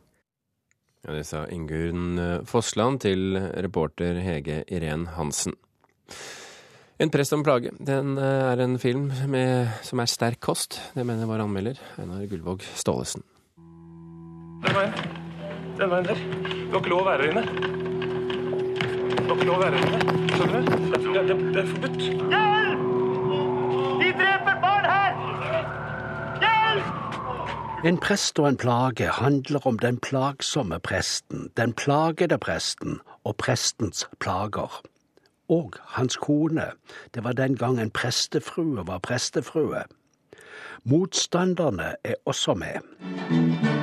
Ja, 1.05 1.13
Det 1.13 1.23
sa 1.27 1.43
Ingunn 1.53 2.17
eh, 2.19 2.41
Fossland 2.49 3.01
til 3.05 3.37
reporter 3.61 4.17
Hege 4.25 4.63
Irén 4.73 5.05
Hansen. 5.15 5.53
En 6.97 7.11
prest 7.11 7.33
om 7.35 7.43
plage. 7.43 7.71
Den 7.77 8.17
eh, 8.17 8.51
er 8.53 8.61
en 8.63 8.79
film 8.79 9.11
med, 9.29 9.67
som 9.83 9.99
er 9.99 10.09
sterk 10.09 10.39
kost. 10.41 10.79
Det 10.95 11.05
mener 11.05 11.27
vår 11.29 11.43
anmelder, 11.45 11.79
Einar 11.99 12.25
Gullvåg 12.31 12.63
Staalesen. 12.75 13.23
Den 14.65 14.73
veien. 14.79 14.93
Den 15.77 15.91
veien 15.91 16.07
der. 16.07 16.21
Du 16.71 16.71
har 16.73 16.79
ikke 16.81 16.93
lov 16.93 17.01
å 17.03 17.09
være 17.09 17.21
her 17.21 17.31
inne. 17.35 17.45
Du 19.15 19.27
har 19.27 19.35
ikke 19.35 19.49
lov 19.49 19.57
å 19.57 19.63
være 19.65 19.75
her 19.75 19.85
inne. 19.91 19.99
Skjønner 20.35 20.61
du? 20.61 20.71
Det, 20.71 21.01
er, 21.19 21.43
det 21.51 21.61
er 21.61 21.69
forbudt. 21.73 22.01
Hjelp! 22.33 22.81
De 24.01 24.07
dreper 24.21 24.55
barn 24.63 24.87
her! 24.89 25.11
Hjelp! 26.45 26.87
En 27.83 27.97
prest 27.97 28.39
og 28.39 28.47
en 28.49 28.57
plage 28.57 29.07
handler 29.11 29.67
om 29.67 29.79
den 29.79 29.97
plagsomme 29.97 30.79
presten, 30.79 31.49
den 31.57 31.73
plagede 31.73 32.37
presten 32.37 32.99
og 33.23 33.35
prestens 33.37 34.07
plager. 34.19 34.81
Og 35.49 35.73
hans 35.85 36.17
kone, 36.17 36.71
det 37.13 37.23
var 37.23 37.31
den 37.31 37.57
gang 37.57 37.81
en 37.81 37.91
prestefrue 37.91 38.87
var 38.87 38.97
prestefrue. 38.97 39.83
Motstanderne 40.83 41.95
er 42.03 42.13
også 42.25 42.53
med. 42.53 43.74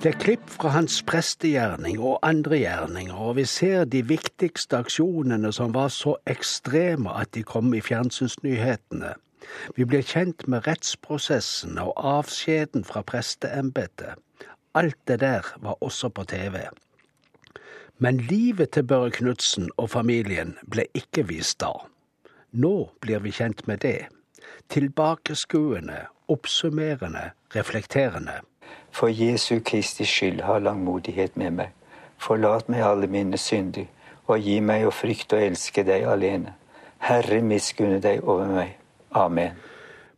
Det 0.00 0.14
er 0.14 0.16
klipp 0.16 0.46
fra 0.48 0.70
hans 0.72 1.02
prestegjerning 1.04 1.98
og 2.00 2.22
andre 2.24 2.56
gjerninger, 2.56 3.12
og 3.12 3.34
vi 3.36 3.42
ser 3.44 3.82
de 3.84 4.00
viktigste 4.08 4.78
aksjonene 4.78 5.50
som 5.52 5.74
var 5.74 5.90
så 5.92 6.14
ekstreme 6.24 7.12
at 7.20 7.34
de 7.36 7.42
kom 7.44 7.68
i 7.76 7.82
fjernsynsnyhetene. 7.84 9.10
Vi 9.76 9.84
blir 9.84 10.00
kjent 10.00 10.46
med 10.48 10.64
rettsprosessene 10.64 11.84
og 11.84 12.00
avskjeden 12.14 12.88
fra 12.88 13.02
presteembetet. 13.04 14.16
Alt 14.72 14.96
det 15.04 15.20
der 15.20 15.52
var 15.60 15.76
også 15.84 16.08
på 16.08 16.24
TV. 16.24 16.62
Men 17.98 18.24
livet 18.24 18.70
til 18.72 18.88
Børre 18.88 19.10
Knutsen 19.10 19.68
og 19.76 19.90
familien 19.90 20.56
ble 20.64 20.88
ikke 20.96 21.26
vist 21.28 21.60
da. 21.60 21.74
Nå 22.56 22.88
blir 23.04 23.20
vi 23.20 23.36
kjent 23.36 23.66
med 23.68 23.84
det. 23.84 24.08
Tilbakeskuende, 24.72 26.06
oppsummerende, 26.32 27.34
reflekterende. 27.52 28.40
For 28.90 29.08
Jesu 29.08 29.60
Kristi 29.60 30.04
skyld 30.04 30.42
ha 30.44 30.58
langmodighet 30.58 31.36
med 31.36 31.50
meg. 31.50 31.74
Forlat 32.20 32.68
meg 32.68 32.84
alle 32.84 33.06
mine 33.06 33.38
synder, 33.38 33.86
og 34.26 34.42
gi 34.44 34.60
meg 34.60 34.86
å 34.86 34.94
frykte 34.94 35.38
og 35.38 35.46
elske 35.50 35.84
deg 35.86 36.04
alene. 36.04 36.54
Herre, 37.00 37.40
miskunne 37.42 38.00
deg 38.02 38.24
over 38.28 38.50
meg. 38.50 38.76
Amen. 39.16 39.56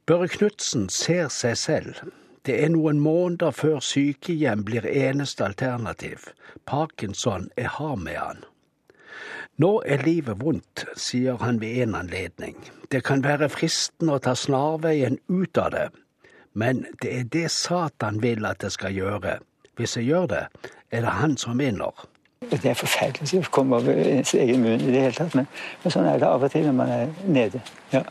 Børre 0.07 0.29
Knutsen 0.29 0.89
ser 0.91 1.29
seg 1.31 1.57
selv. 1.57 2.01
Det 2.43 2.57
er 2.65 2.73
noen 2.75 2.99
måneder 2.99 3.55
før 3.55 3.79
sykehjem 3.79 4.65
blir 4.67 4.87
eneste 4.89 5.45
alternativ. 5.47 6.27
Parkinson 6.67 7.51
er 7.57 7.71
hard 7.79 8.03
med 8.03 8.19
han. 8.19 8.43
Nå 9.63 9.83
er 9.87 10.03
livet 10.03 10.41
vondt, 10.41 10.87
sier 10.99 11.39
han 11.39 11.61
ved 11.63 11.85
en 11.85 11.95
anledning. 11.95 12.57
Det 12.91 13.05
kan 13.07 13.23
være 13.23 13.51
fristende 13.53 14.17
å 14.17 14.23
ta 14.25 14.35
snarveien 14.35 15.21
ut 15.29 15.59
av 15.61 15.71
det, 15.77 15.87
men 16.55 16.87
det 17.03 17.19
er 17.19 17.29
det 17.33 17.51
Satan 17.51 18.23
vil 18.23 18.47
at 18.47 18.63
jeg 18.63 18.73
skal 18.73 18.95
gjøre. 18.95 19.39
Hvis 19.77 19.97
jeg 19.97 20.05
gjør 20.05 20.27
det, 20.27 20.43
er 20.91 21.01
det 21.01 21.15
han 21.21 21.37
som 21.37 21.59
vinner. 21.59 22.09
Det 22.51 22.65
er 22.67 22.75
forferdelig 22.75 23.45
å 23.47 23.51
komme 23.55 23.79
over 23.79 23.97
ens 24.03 24.35
egen 24.35 24.65
munn 24.65 24.83
i 24.83 24.91
det 24.91 25.07
hele 25.07 25.15
tatt, 25.17 25.35
men, 25.39 25.47
men, 25.83 25.95
sånn 25.95 26.09
er 26.11 26.19
det 26.21 26.29
av 26.29 26.43
og 26.43 26.51
til 26.53 26.67
når 26.67 26.77
man 26.77 26.91
er 26.91 27.13
nede. 27.25 27.63
Ja. 27.95 28.03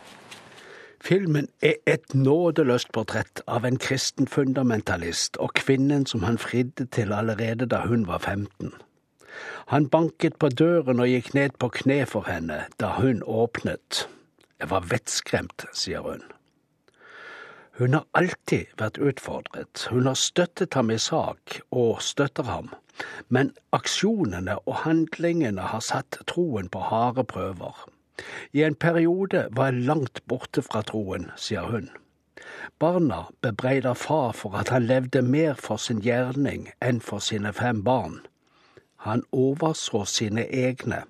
Filmen 1.01 1.47
er 1.65 1.81
et 1.89 2.13
nådeløst 2.13 2.91
portrett 2.93 3.41
av 3.49 3.65
en 3.65 3.79
kristen 3.81 4.29
fundamentalist 4.29 5.37
og 5.41 5.55
kvinnen 5.57 6.05
som 6.05 6.23
han 6.23 6.37
fridde 6.37 6.85
til 6.93 7.13
allerede 7.13 7.67
da 7.67 7.83
hun 7.89 8.05
var 8.07 8.21
15. 8.21 8.71
Han 9.73 9.87
banket 9.89 10.37
på 10.39 10.49
døren 10.49 11.01
og 11.01 11.09
gikk 11.09 11.33
ned 11.33 11.57
på 11.59 11.71
kne 11.81 12.03
for 12.09 12.29
henne 12.29 12.65
da 12.79 12.95
hun 12.99 13.23
åpnet. 13.23 14.05
Jeg 14.61 14.69
var 14.69 14.85
vettskremt, 14.91 15.65
sier 15.73 16.05
hun. 16.05 16.21
Hun 17.79 17.93
har 17.95 18.05
alltid 18.17 18.73
vært 18.77 18.99
utfordret, 18.99 19.87
hun 19.89 20.09
har 20.09 20.19
støttet 20.19 20.75
ham 20.75 20.91
i 20.91 20.99
sak, 20.99 21.61
og 21.71 22.01
støtter 22.03 22.49
ham, 22.49 22.69
men 23.29 23.53
aksjonene 23.73 24.57
og 24.65 24.83
handlingene 24.83 25.71
har 25.71 25.83
satt 25.85 26.19
troen 26.27 26.67
på 26.69 26.83
harde 26.91 27.23
prøver. 27.23 27.85
I 28.53 28.63
en 28.67 28.75
periode 28.75 29.47
var 29.55 29.71
jeg 29.71 29.87
langt 29.87 30.21
borte 30.27 30.61
fra 30.61 30.83
troen, 30.85 31.31
sier 31.39 31.69
hun. 31.71 31.89
Barna 32.79 33.23
bebreider 33.41 33.93
far 33.93 34.31
for 34.35 34.57
at 34.59 34.69
han 34.69 34.85
levde 34.89 35.21
mer 35.21 35.53
for 35.53 35.81
sin 35.81 36.01
gjerning 36.03 36.67
enn 36.81 37.01
for 37.01 37.23
sine 37.23 37.53
fem 37.53 37.83
barn. 37.87 38.19
Han 39.07 39.23
overså 39.31 40.05
sine 40.05 40.45
egne. 40.45 41.03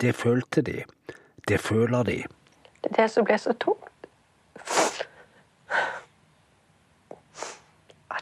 Det 0.00 0.14
følte 0.14 0.62
de. 0.62 0.82
Det 1.48 1.60
føler 1.60 2.02
de. 2.02 2.22
Det 2.82 2.90
er 2.90 3.02
det 3.02 3.10
som 3.10 3.26
ble 3.26 3.38
så 3.38 3.52
tungt. 3.52 3.92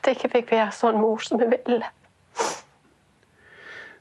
At 0.04 0.10
jeg 0.10 0.16
ikke 0.18 0.28
fikk 0.34 0.50
være 0.52 0.72
sånn 0.76 0.98
mor 1.00 1.22
som 1.24 1.40
jeg 1.40 1.48
ville. 1.48 1.86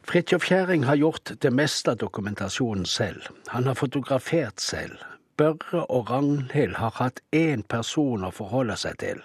Fridtjof 0.03 0.43
Kjæring 0.50 0.81
har 0.83 0.98
gjort 1.00 1.31
det 1.39 1.51
meste 1.55 1.93
av 1.93 2.01
dokumentasjonen 2.01 2.83
selv. 2.83 3.29
Han 3.53 3.69
har 3.69 3.77
fotografert 3.79 4.60
selv. 4.60 4.98
Børre 5.39 5.86
og 5.88 6.12
Ragnhild 6.12 6.75
har 6.75 6.91
hatt 6.98 7.22
én 7.31 7.63
person 7.63 8.27
å 8.27 8.33
forholde 8.36 8.75
seg 8.81 9.00
til. 9.00 9.24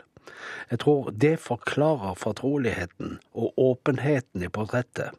Jeg 0.70 0.78
tror 0.84 1.10
det 1.10 1.34
forklarer 1.42 2.14
fortroligheten 2.14 3.18
og 3.34 3.58
åpenheten 3.58 4.46
i 4.46 4.52
portrettet. 4.54 5.18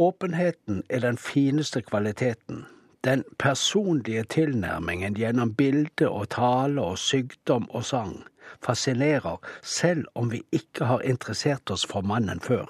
Åpenheten 0.00 0.80
er 0.88 1.04
den 1.04 1.20
fineste 1.20 1.84
kvaliteten. 1.84 2.64
Den 3.04 3.24
personlige 3.38 4.24
tilnærmingen 4.24 5.14
gjennom 5.14 5.54
bilde 5.54 6.08
og 6.08 6.28
tale 6.28 6.82
og 6.82 6.98
sykdom 6.98 7.70
og 7.70 7.84
sang 7.84 8.18
fascinerer 8.64 9.38
selv 9.62 10.04
om 10.14 10.32
vi 10.32 10.42
ikke 10.52 10.84
har 10.84 11.00
interessert 11.00 11.70
oss 11.70 11.86
for 11.86 12.04
mannen 12.04 12.40
før. 12.40 12.68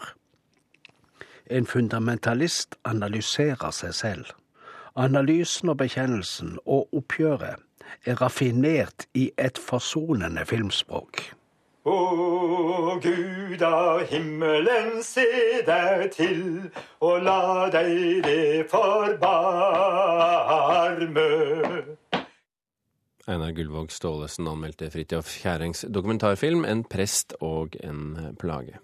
En 1.51 1.67
fundamentalist 1.67 2.77
analyserer 2.85 3.75
seg 3.75 3.95
selv. 3.95 4.31
Analysen 4.95 5.73
og 5.73 5.81
bekjennelsen 5.83 6.59
og 6.63 6.95
oppgjøret 6.95 7.59
er 8.07 8.23
raffinert 8.23 9.09
i 9.15 9.31
et 9.39 9.59
forsonende 9.59 10.47
filmspråk. 10.47 11.25
Å 11.89 13.01
Gud 13.01 13.63
av 13.65 14.03
himmelen, 14.11 14.99
se 15.01 15.63
deg 15.65 16.11
til, 16.13 16.69
og 17.01 17.23
la 17.25 17.71
deg 17.73 18.21
det 18.27 18.69
forbarme. 18.69 19.31
Einar 23.31 23.53
Gullvåg 23.57 23.93
Staalesen 23.95 24.49
anmeldte 24.51 24.91
Fridtjof 24.93 25.31
Kjærings 25.41 25.85
dokumentarfilm 25.89 26.65
'En 26.67 26.85
prest 26.85 27.33
og 27.41 27.77
en 27.81 28.37
plage'. 28.37 28.79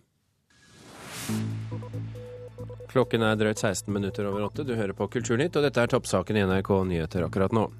Klokken 2.89 3.23
er 3.23 3.37
drøyt 3.37 3.59
16 3.59 3.93
minutter 3.93 4.25
over 4.25 4.41
åtte. 4.49 4.65
Du 4.65 4.75
hører 4.75 4.93
på 4.97 5.09
Kulturnytt, 5.09 5.57
og 5.57 5.63
dette 5.63 5.83
er 5.83 5.87
toppsaken 5.87 6.37
i 6.37 6.45
NRK 6.47 6.85
Nyheter 6.89 7.27
akkurat 7.27 7.53
nå. 7.53 7.71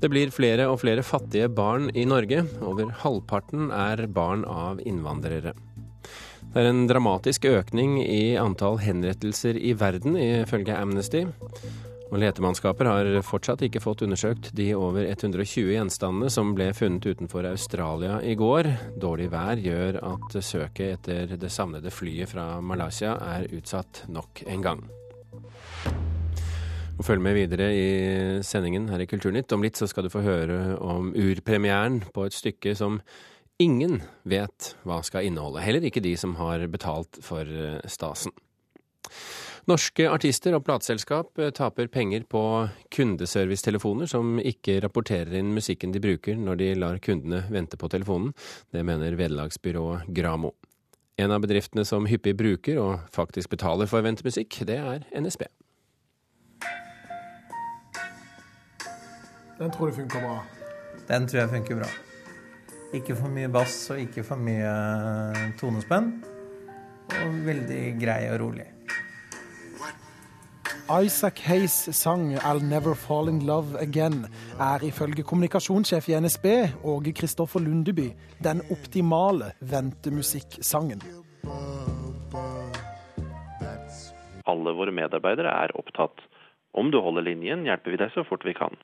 Det 0.00 0.08
blir 0.08 0.32
flere 0.32 0.64
og 0.70 0.78
flere 0.80 1.04
fattige 1.04 1.50
barn 1.52 1.90
i 1.92 2.06
Norge. 2.08 2.46
Over 2.64 2.88
halvparten 3.02 3.68
er 3.68 4.06
barn 4.08 4.46
av 4.48 4.80
innvandrere. 4.80 5.52
Det 6.50 6.62
er 6.62 6.70
en 6.70 6.86
dramatisk 6.88 7.44
økning 7.46 7.98
i 8.02 8.32
antall 8.40 8.80
henrettelser 8.80 9.60
i 9.60 9.74
verden, 9.76 10.16
ifølge 10.16 10.74
Amnesty. 10.74 11.26
Og 12.10 12.18
Letemannskaper 12.18 12.88
har 12.90 13.08
fortsatt 13.22 13.60
ikke 13.62 13.82
fått 13.84 14.02
undersøkt 14.02 14.50
de 14.58 14.72
over 14.74 15.04
120 15.04 15.68
gjenstandene 15.76 16.32
som 16.32 16.56
ble 16.56 16.72
funnet 16.74 17.06
utenfor 17.06 17.46
Australia 17.52 18.18
i 18.26 18.34
går. 18.40 18.72
Dårlig 18.98 19.28
vær 19.30 19.62
gjør 19.62 20.00
at 20.00 20.40
søket 20.42 20.96
etter 20.96 21.36
det 21.36 21.52
savnede 21.54 21.92
flyet 21.94 22.32
fra 22.32 22.56
Malaysia 22.64 23.14
er 23.36 23.46
utsatt 23.54 24.06
nok 24.10 24.42
en 24.48 24.66
gang. 24.66 24.88
Og 27.00 27.06
Følg 27.06 27.22
med 27.24 27.32
videre 27.38 27.70
i 27.72 27.84
sendingen 28.44 28.90
her 28.92 29.00
i 29.00 29.06
Kulturnytt. 29.08 29.54
Om 29.56 29.62
litt 29.64 29.78
så 29.80 29.86
skal 29.88 30.04
du 30.04 30.12
få 30.12 30.20
høre 30.20 30.76
om 30.84 31.14
urpremieren 31.16 32.02
på 32.12 32.26
et 32.28 32.36
stykke 32.36 32.74
som 32.76 32.98
ingen 33.60 34.02
vet 34.28 34.74
hva 34.84 34.98
skal 35.04 35.24
inneholde. 35.24 35.62
Heller 35.64 35.86
ikke 35.88 36.02
de 36.04 36.12
som 36.20 36.34
har 36.36 36.66
betalt 36.68 37.16
for 37.24 37.48
stasen. 37.88 38.36
Norske 39.70 40.10
artister 40.12 40.52
og 40.56 40.66
plateselskap 40.66 41.40
eh, 41.40 41.52
taper 41.56 41.88
penger 41.92 42.26
på 42.28 42.42
kundeservicetelefoner 42.92 44.08
som 44.10 44.36
ikke 44.36 44.78
rapporterer 44.84 45.38
inn 45.40 45.54
musikken 45.56 45.96
de 45.96 46.02
bruker 46.04 46.36
når 46.36 46.60
de 46.60 46.70
lar 46.80 47.00
kundene 47.04 47.46
vente 47.48 47.80
på 47.80 47.88
telefonen. 47.92 48.34
Det 48.76 48.84
mener 48.84 49.16
vederlagsbyrået 49.16 50.12
Gramo. 50.16 50.52
En 51.20 51.32
av 51.32 51.40
bedriftene 51.44 51.84
som 51.88 52.08
hyppig 52.08 52.36
bruker 52.36 52.80
og 52.80 53.08
faktisk 53.16 53.56
betaler 53.56 53.88
for 53.88 54.04
ventemusikk, 54.04 54.62
det 54.68 54.80
er 54.80 55.08
NSB. 55.16 55.48
Den 59.60 59.70
tror 59.70 59.86
du 59.86 59.92
funker 59.92 60.20
bra? 60.24 60.36
Den 61.08 61.26
tror 61.28 61.42
jeg 61.42 61.48
funker 61.52 61.76
bra. 61.82 61.88
Ikke 62.96 63.12
for 63.12 63.28
mye 63.28 63.48
bass 63.52 63.74
og 63.92 63.98
ikke 64.00 64.22
for 64.24 64.40
mye 64.40 64.70
tonespenn. 65.60 66.06
Og 67.20 67.34
veldig 67.44 67.82
grei 68.00 68.22
og 68.32 68.38
rolig. 68.40 68.64
Isaac 70.90 71.44
Hayes' 71.44 71.92
sang 71.92 72.34
'I'll 72.38 72.64
Never 72.64 72.94
Fall 72.94 73.28
In 73.28 73.42
Love 73.46 73.78
Again' 73.78 74.24
er 74.58 74.78
ifølge 74.82 75.22
kommunikasjonssjef 75.22 76.08
i 76.08 76.20
NSB 76.20 76.46
Åge 76.84 77.12
Kristoffer 77.12 77.60
Lundeby 77.60 78.12
den 78.44 78.62
optimale 78.70 79.52
ventemusikksangen. 79.60 81.02
Alle 84.46 84.70
våre 84.72 84.92
medarbeidere 84.92 85.52
er 85.64 85.76
opptatt. 85.76 86.16
Om 86.74 86.90
du 86.90 87.00
holder 87.00 87.22
linjen, 87.22 87.64
hjelper 87.64 87.90
vi 87.90 87.96
deg 87.96 88.10
så 88.14 88.24
fort 88.24 88.44
vi 88.44 88.52
kan. 88.52 88.74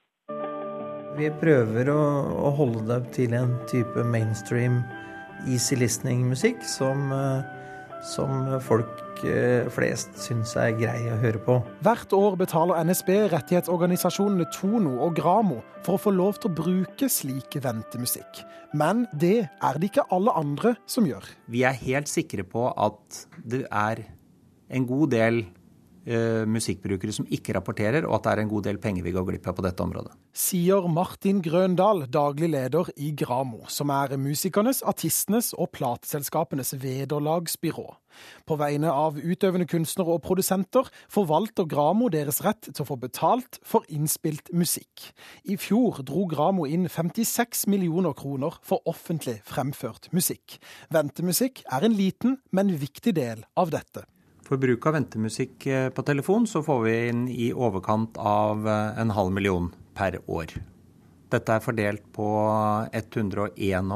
Vi 1.16 1.30
prøver 1.40 1.88
å, 1.88 2.00
å 2.48 2.52
holde 2.58 2.84
det 2.90 3.12
til 3.16 3.36
en 3.36 3.54
type 3.70 4.04
mainstream 4.04 4.82
easy 5.48 5.76
listening-musikk 5.78 6.64
som 6.68 7.08
uh, 7.12 7.40
som 8.06 8.44
folk 8.62 9.22
eh, 9.26 9.66
flest 9.72 10.14
syns 10.20 10.54
er 10.60 10.74
grei 10.78 11.08
å 11.10 11.18
høre 11.20 11.40
på. 11.42 11.56
Hvert 11.84 12.12
år 12.16 12.36
betaler 12.38 12.84
NSB 12.86 13.10
rettighetsorganisasjonene 13.32 14.48
Tono 14.54 14.96
og 15.06 15.16
Gramo 15.18 15.60
for 15.86 15.96
å 15.96 16.02
få 16.06 16.12
lov 16.14 16.40
til 16.40 16.52
å 16.52 16.56
bruke 16.60 17.08
slik 17.12 17.58
ventemusikk. 17.62 18.42
Men 18.76 19.06
det 19.16 19.48
er 19.48 19.80
det 19.80 19.90
ikke 19.90 20.06
alle 20.14 20.34
andre 20.36 20.76
som 20.90 21.08
gjør. 21.08 21.26
Vi 21.50 21.64
er 21.66 21.78
helt 21.86 22.10
sikre 22.12 22.46
på 22.46 22.68
at 22.70 23.26
det 23.42 23.64
er 23.70 24.04
en 24.68 24.86
god 24.86 25.14
del 25.14 25.42
eh, 25.42 25.55
musikkbrukere 26.06 27.14
som 27.14 27.26
ikke 27.34 27.56
rapporterer, 27.56 28.06
og 28.06 28.18
at 28.18 28.26
det 28.26 28.32
er 28.32 28.42
en 28.44 28.50
god 28.52 28.66
del 28.68 28.78
penger 28.82 29.06
vi 29.06 29.14
går 29.14 29.26
glipp 29.26 29.48
av 29.50 29.56
på 29.58 29.64
dette 29.66 29.82
området. 29.82 30.12
Sier 30.36 30.86
Martin 30.92 31.40
Grøndal, 31.42 32.04
daglig 32.12 32.50
leder 32.52 32.90
i 32.96 33.10
Gramo, 33.16 33.64
som 33.72 33.90
er 33.90 34.14
musikernes, 34.20 34.82
artistenes 34.86 35.52
og 35.56 35.72
plateselskapenes 35.74 36.76
vederlagsbyrå. 36.82 37.88
På 38.48 38.56
vegne 38.60 38.90
av 38.92 39.18
utøvende 39.20 39.66
kunstnere 39.68 40.16
og 40.16 40.22
produsenter 40.24 40.88
forvalter 41.12 41.68
Gramo 41.68 42.08
deres 42.12 42.42
rett 42.46 42.68
til 42.70 42.84
å 42.84 42.88
få 42.88 42.98
betalt 43.02 43.60
for 43.66 43.86
innspilt 43.92 44.52
musikk. 44.56 45.10
I 45.44 45.58
fjor 45.60 46.02
dro 46.06 46.26
Gramo 46.30 46.66
inn 46.68 46.88
56 46.88 47.66
millioner 47.72 48.16
kroner 48.16 48.56
for 48.66 48.84
offentlig 48.88 49.38
fremført 49.46 50.10
musikk. 50.16 50.58
Ventemusikk 50.94 51.64
er 51.72 51.86
en 51.86 51.96
liten, 51.96 52.38
men 52.52 52.76
viktig 52.80 53.16
del 53.16 53.44
av 53.56 53.74
dette. 53.74 54.06
For 54.46 54.62
bruk 54.62 54.86
av 54.86 54.94
ventemusikk 54.94 55.66
eh, 55.66 55.88
på 55.90 56.04
telefon 56.06 56.46
så 56.46 56.62
får 56.62 56.82
vi 56.84 56.94
inn 57.08 57.24
i 57.28 57.50
overkant 57.50 58.18
av 58.22 58.68
eh, 58.70 59.00
en 59.02 59.10
halv 59.16 59.34
million 59.34 59.72
per 59.98 60.20
år. 60.30 60.54
Dette 61.34 61.56
er 61.56 61.64
fordelt 61.64 62.04
på 62.14 62.28
181 62.94 63.90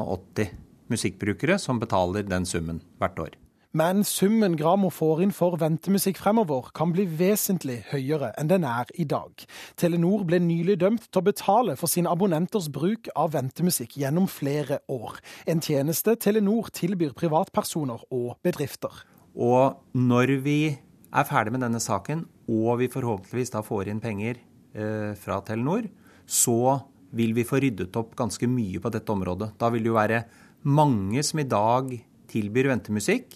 musikkbrukere 0.91 1.55
som 1.61 1.79
betaler 1.79 2.27
den 2.27 2.43
summen 2.45 2.81
hvert 2.99 3.23
år. 3.23 3.37
Men 3.71 4.03
summen 4.03 4.57
Gramo 4.59 4.89
får 4.91 5.21
inn 5.23 5.29
for 5.31 5.55
ventemusikk 5.55 6.17
fremover, 6.19 6.65
kan 6.75 6.91
bli 6.91 7.05
vesentlig 7.07 7.77
høyere 7.93 8.33
enn 8.35 8.49
den 8.51 8.65
er 8.67 8.91
i 8.99 9.05
dag. 9.07 9.45
Telenor 9.79 10.25
ble 10.27 10.41
nylig 10.43 10.75
dømt 10.81 11.05
til 11.07 11.21
å 11.21 11.27
betale 11.29 11.77
for 11.79 11.87
sine 11.87 12.11
abonnenters 12.11 12.67
bruk 12.67 13.07
av 13.15 13.31
ventemusikk 13.37 13.95
gjennom 14.03 14.27
flere 14.27 14.81
år. 14.91 15.15
En 15.47 15.63
tjeneste 15.63 16.17
Telenor 16.19 16.67
tilbyr 16.75 17.15
privatpersoner 17.15 18.03
og 18.11 18.35
bedrifter. 18.43 19.05
Og 19.35 19.97
når 19.97 20.35
vi 20.43 20.59
er 20.71 21.27
ferdig 21.27 21.53
med 21.55 21.63
denne 21.63 21.81
saken, 21.83 22.25
og 22.51 22.79
vi 22.81 22.91
forhåpentligvis 22.91 23.53
da 23.53 23.63
får 23.63 23.91
inn 23.91 24.01
penger 24.03 24.39
eh, 24.75 25.11
fra 25.19 25.39
Telenor, 25.45 25.87
så 26.25 26.79
vil 27.15 27.33
vi 27.35 27.47
få 27.47 27.59
ryddet 27.63 27.95
opp 27.99 28.15
ganske 28.19 28.47
mye 28.47 28.79
på 28.83 28.91
dette 28.91 29.11
området. 29.11 29.53
Da 29.59 29.71
vil 29.71 29.83
det 29.83 29.91
jo 29.91 29.99
være 29.99 30.23
mange 30.67 31.23
som 31.27 31.41
i 31.41 31.47
dag 31.47 31.91
tilbyr 32.31 32.71
ventemusikk, 32.71 33.35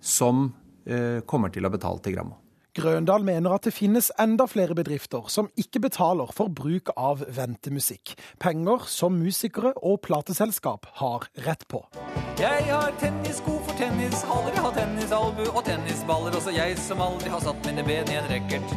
som 0.00 0.48
eh, 0.88 1.20
kommer 1.28 1.52
til 1.52 1.68
å 1.68 1.72
betale 1.72 2.00
til 2.04 2.16
Grammo. 2.16 2.40
Grøndal 2.74 3.22
mener 3.22 3.54
at 3.54 3.68
det 3.68 3.74
finnes 3.76 4.10
enda 4.18 4.48
flere 4.50 4.74
bedrifter 4.74 5.28
som 5.30 5.46
ikke 5.60 5.84
betaler 5.84 6.32
for 6.34 6.50
bruk 6.50 6.90
av 6.98 7.22
ventemusikk. 7.36 8.16
Penger 8.42 8.88
som 8.90 9.14
musikere 9.20 9.76
og 9.78 10.00
plateselskap 10.08 10.90
har 10.98 11.28
rett 11.46 11.68
på. 11.70 11.84
Jeg 12.34 12.64
har 12.66 12.90
tennissko 12.98 13.52
for 13.62 13.78
tennishaller, 13.78 14.50
jeg 14.50 14.62
har 14.64 14.72
tennisalbu 14.74 15.44
og 15.52 15.60
tennisballer. 15.68 16.34
Også 16.34 16.50
jeg 16.50 16.74
som 16.82 16.98
aldri 17.04 17.30
har 17.30 17.38
satt 17.44 17.60
mine 17.62 17.84
ben 17.86 18.10
i 18.10 18.16
en 18.18 18.26
racket. 18.26 18.74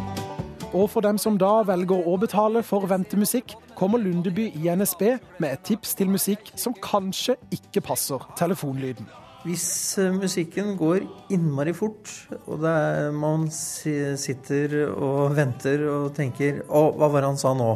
Og 0.77 0.85
for 0.93 1.01
dem 1.01 1.17
som 1.17 1.39
da 1.41 1.63
velger 1.65 2.05
å 2.05 2.13
betale 2.21 2.61
for 2.61 2.85
ventemusikk, 2.85 3.55
kommer 3.73 4.03
Lundeby 4.03 4.51
i 4.61 4.69
NSB 4.69 5.07
med 5.41 5.49
et 5.49 5.63
tips 5.71 5.97
til 5.97 6.13
musikk 6.13 6.51
som 6.53 6.75
kanskje 6.85 7.33
ikke 7.57 7.81
passer 7.87 8.29
telefonlyden. 8.37 9.09
Hvis 9.47 9.97
eh, 10.01 10.13
musikken 10.13 10.75
går 10.77 11.07
innmari 11.33 11.73
fort, 11.73 12.11
og 12.45 12.61
er, 12.67 13.09
man 13.15 13.47
sitter 13.49 14.83
og 14.91 15.33
venter 15.37 15.85
og 15.87 16.09
tenker 16.17 16.61
Å, 16.67 16.81
hva 16.97 17.09
var 17.09 17.23
det 17.23 17.29
han 17.31 17.41
sa 17.41 17.53
nå? 17.57 17.69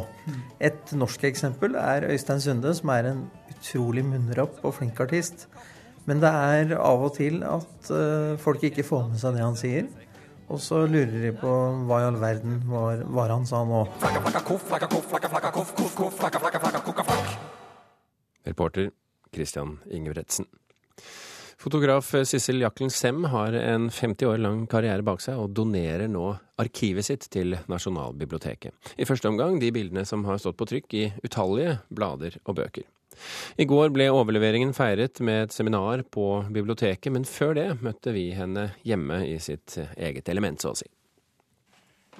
Et 0.62 0.94
norsk 0.94 1.24
eksempel 1.26 1.74
er 1.80 2.06
Øystein 2.12 2.42
Sunde, 2.44 2.74
som 2.76 2.92
er 2.94 3.10
en 3.14 3.24
utrolig 3.50 4.04
munnrapp 4.06 4.62
og 4.62 4.76
flink 4.78 5.00
artist. 5.02 5.48
Men 6.08 6.22
det 6.22 6.30
er 6.30 6.72
av 6.78 7.04
og 7.06 7.12
til 7.16 7.42
at 7.46 7.90
uh, 7.94 8.38
folk 8.42 8.64
ikke 8.66 8.84
får 8.86 9.04
med 9.12 9.22
seg 9.22 9.36
det 9.36 9.44
han 9.44 9.58
sier. 9.58 9.90
Og 10.52 10.60
så 10.60 10.82
lurer 10.90 11.14
de 11.22 11.30
på 11.38 11.50
hva 11.88 12.00
i 12.02 12.06
all 12.10 12.18
verden 12.20 12.58
var, 12.68 13.04
var 13.08 13.30
han 13.32 13.46
sa 13.48 13.62
nå. 13.64 13.84
Reporter 18.48 18.90
Christian 19.32 19.78
Ingebretsen. 19.88 20.50
Fotograf 21.62 22.08
Sissel 22.26 22.58
Jaklen 22.60 22.90
Sem 22.90 23.22
har 23.30 23.54
en 23.54 23.86
50 23.90 24.26
år 24.26 24.40
lang 24.42 24.64
karriere 24.66 25.04
bak 25.06 25.22
seg, 25.22 25.38
og 25.38 25.54
donerer 25.54 26.10
nå 26.10 26.32
arkivet 26.58 27.06
sitt 27.06 27.28
til 27.30 27.54
Nasjonalbiblioteket. 27.70 28.74
I 28.98 29.06
første 29.06 29.30
omgang 29.30 29.60
de 29.62 29.70
bildene 29.74 30.02
som 30.08 30.26
har 30.26 30.42
stått 30.42 30.58
på 30.58 30.66
trykk 30.66 30.96
i 30.98 31.04
utallige 31.22 31.78
blader 31.94 32.40
og 32.42 32.58
bøker. 32.58 32.88
I 33.56 33.66
går 33.68 33.92
ble 33.94 34.08
overleveringen 34.12 34.74
feiret 34.76 35.20
med 35.24 35.48
et 35.48 35.54
seminar 35.54 36.04
på 36.10 36.26
biblioteket, 36.52 37.12
men 37.12 37.28
før 37.28 37.54
det 37.58 37.68
møtte 37.84 38.14
vi 38.16 38.30
henne 38.36 38.70
hjemme 38.86 39.22
i 39.28 39.38
sitt 39.42 39.78
eget 39.96 40.28
element, 40.32 40.62
så 40.62 40.72
å 40.72 40.80
si. 40.82 40.88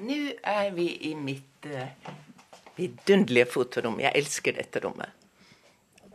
Nå 0.03 0.21
er 0.49 0.71
vi 0.75 0.89
i 1.11 1.15
mitt 1.19 1.69
uh, 1.69 2.13
vidunderlige 2.79 3.51
fotorom. 3.53 4.01
Jeg 4.01 4.17
elsker 4.19 4.57
dette 4.57 4.81
rommet. 4.85 5.19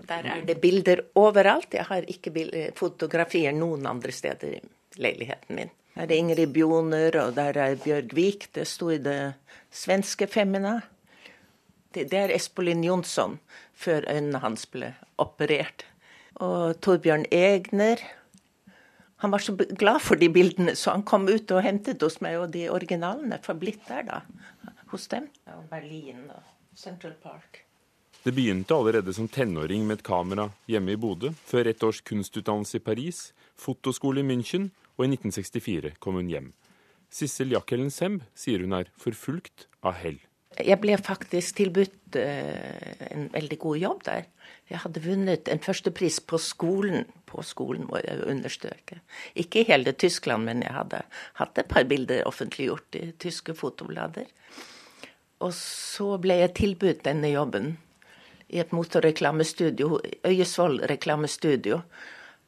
Der 0.08 0.28
er 0.32 0.44
det 0.48 0.60
bilder 0.64 1.02
overalt. 1.20 1.74
Jeg 1.76 1.88
har 1.90 2.06
ikke 2.08 2.32
fotografier 2.78 3.56
noen 3.56 3.86
andre 3.90 4.14
steder 4.16 4.56
i 4.56 5.02
leiligheten 5.02 5.58
min. 5.58 5.74
Der 5.98 6.06
er 6.06 6.16
Ingrid 6.16 6.54
Bjoner, 6.54 7.16
og 7.24 7.34
der 7.36 7.58
er 7.58 7.80
Bjørg 7.82 8.14
Vik. 8.16 8.48
Det 8.56 8.68
sto 8.70 8.92
i 8.94 9.02
det 9.02 9.34
svenske 9.74 10.28
Femina. 10.30 10.78
Det, 12.06 12.20
er 12.20 12.34
Espolin 12.36 12.84
Jonsson, 12.86 13.40
før 13.74 14.06
øynene 14.10 14.42
hans 14.44 14.66
ble 14.70 14.94
operert. 15.18 15.86
Og 16.44 16.78
Torbjørn 16.82 17.26
Egner. 17.34 18.04
Han 19.24 19.34
var 19.34 19.42
så 19.42 19.56
glad 19.58 20.02
for 20.06 20.20
de 20.22 20.30
bildene, 20.30 20.76
så 20.78 20.94
han 20.94 21.06
kom 21.08 21.26
ut 21.26 21.52
og 21.52 21.64
hentet 21.66 22.04
hos 22.06 22.20
meg, 22.22 22.38
og 22.38 22.52
de 22.54 22.68
originalene 22.70 23.40
får 23.42 23.58
blitt 23.58 23.88
der, 23.90 24.06
da. 24.06 24.22
Hos 24.92 25.08
dem. 25.12 25.26
Og 25.56 25.66
Berlin 25.72 26.28
og 26.30 26.44
Central 26.78 27.18
Park. 27.24 27.64
Det 28.24 28.34
begynte 28.36 28.76
allerede 28.76 29.14
som 29.14 29.28
tenåring 29.28 29.88
med 29.88 30.00
et 30.00 30.04
kamera 30.06 30.50
hjemme 30.68 30.94
i 30.94 31.00
Bodø, 31.00 31.32
før 31.48 31.70
ett 31.72 31.84
års 31.84 32.02
kunstutdannelse 32.06 32.78
i 32.78 32.84
Paris, 32.84 33.32
fotoskole 33.56 34.22
i 34.22 34.28
München, 34.28 34.70
og 34.98 35.06
i 35.06 35.12
1964 35.14 35.94
kom 36.04 36.20
hun 36.20 36.30
hjem. 36.32 36.50
Sissel 37.10 37.54
Jakkelen 37.56 37.92
Semb 37.94 38.26
sier 38.36 38.66
hun 38.66 38.76
er 38.76 38.90
forfulgt 39.00 39.70
av 39.80 39.96
hell. 40.02 40.20
Jeg 40.66 40.80
ble 40.82 40.98
faktisk 40.98 41.60
tilbudt 41.60 42.18
uh, 42.18 43.04
en 43.12 43.28
veldig 43.34 43.60
god 43.62 43.78
jobb 43.82 44.04
der. 44.08 44.28
Jeg 44.68 44.82
hadde 44.84 45.04
vunnet 45.04 45.48
en 45.52 45.62
førstepris 45.64 46.20
på 46.28 46.40
skolen. 46.42 47.06
På 47.28 47.44
skolen, 47.44 47.86
må 47.90 48.00
jeg 48.04 48.24
understreke. 48.28 49.02
Ikke 49.36 49.62
i 49.62 49.68
hele 49.68 49.94
Tyskland, 49.94 50.48
men 50.48 50.64
jeg 50.64 50.76
hadde 50.76 51.04
hatt 51.40 51.60
et 51.60 51.70
par 51.72 51.88
bilder 51.88 52.28
offentliggjort 52.28 53.00
i 53.00 53.12
tyske 53.20 53.56
fotoblader. 53.56 54.28
Og 55.44 55.54
så 55.54 56.16
ble 56.22 56.40
jeg 56.42 56.56
tilbudt 56.58 57.04
denne 57.06 57.30
jobben 57.30 57.76
i 58.48 58.62
et 58.64 58.72
motorreklamestudio, 58.74 60.00
Øyesvoll 60.26 60.80
reklamestudio, 60.90 61.82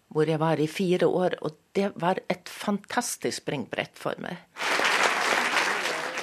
hvor 0.10 0.30
jeg 0.32 0.40
var 0.42 0.60
i 0.60 0.68
fire 0.68 1.08
år. 1.08 1.38
Og 1.42 1.58
det 1.76 1.92
var 2.02 2.22
et 2.32 2.50
fantastisk 2.50 3.44
springbrett 3.44 4.00
for 4.00 4.20
meg. 4.24 4.40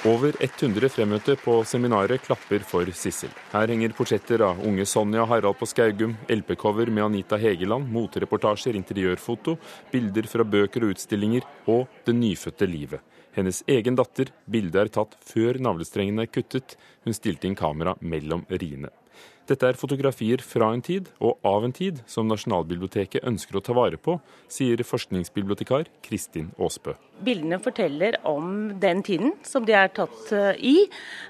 Over 0.07 0.37
100 0.39 0.87
fremmøtte 0.93 1.33
på 1.41 1.57
seminaret 1.67 2.21
klapper 2.23 2.61
for 2.63 2.87
Sissel. 2.95 3.31
Her 3.51 3.67
henger 3.67 3.91
portretter 3.97 4.39
av 4.45 4.61
unge 4.63 4.85
Sonja 4.87 5.25
Harald 5.27 5.57
på 5.59 5.67
Skaugum, 5.67 6.13
LP-cover 6.31 6.87
med 6.93 7.03
Anita 7.03 7.35
Hegeland, 7.41 7.89
motereportasjer, 7.91 8.77
interiørfoto, 8.79 9.57
bilder 9.91 10.29
fra 10.31 10.45
bøker 10.47 10.85
og 10.85 10.93
utstillinger, 10.95 11.43
og 11.67 11.91
det 12.07 12.15
nyfødte 12.15 12.69
livet. 12.71 13.03
Hennes 13.35 13.59
egen 13.67 13.99
datter, 13.99 14.31
bildet 14.47 14.79
er 14.85 14.93
tatt 14.95 15.19
før 15.27 15.59
navlestrengene 15.59 16.23
er 16.23 16.31
kuttet. 16.31 16.77
Hun 17.03 17.17
stilte 17.17 17.49
inn 17.49 17.59
kamera 17.59 17.97
mellom 17.99 18.47
riene. 18.47 18.93
Dette 19.47 19.63
er 19.69 19.77
fotografier 19.79 20.41
fra 20.43 20.67
en 20.75 20.81
tid 20.83 21.07
og 21.23 21.37
av 21.47 21.63
en 21.63 21.73
tid 21.75 22.01
som 22.09 22.27
Nasjonalbiblioteket 22.27 23.23
ønsker 23.27 23.55
å 23.55 23.61
ta 23.63 23.75
vare 23.77 23.95
på, 23.95 24.17
sier 24.51 24.83
forskningsbibliotekar 24.83 25.87
Kristin 26.03 26.49
Aasbø. 26.59 26.97
Bildene 27.23 27.61
forteller 27.63 28.19
om 28.27 28.73
den 28.81 29.05
tiden 29.07 29.37
som 29.47 29.63
de 29.67 29.77
er 29.77 29.93
tatt 29.95 30.33
eh, 30.35 30.59
i, 30.59 30.75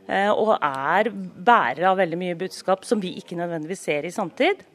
eh, 0.10 0.32
og 0.34 0.56
er 0.58 1.12
bærere 1.14 1.92
av 1.92 2.02
veldig 2.02 2.20
mye 2.24 2.40
budskap 2.40 2.88
som 2.90 3.04
vi 3.04 3.14
ikke 3.22 3.38
nødvendigvis 3.38 3.86
ser 3.86 4.10
i 4.10 4.14
samtid. 4.14 4.66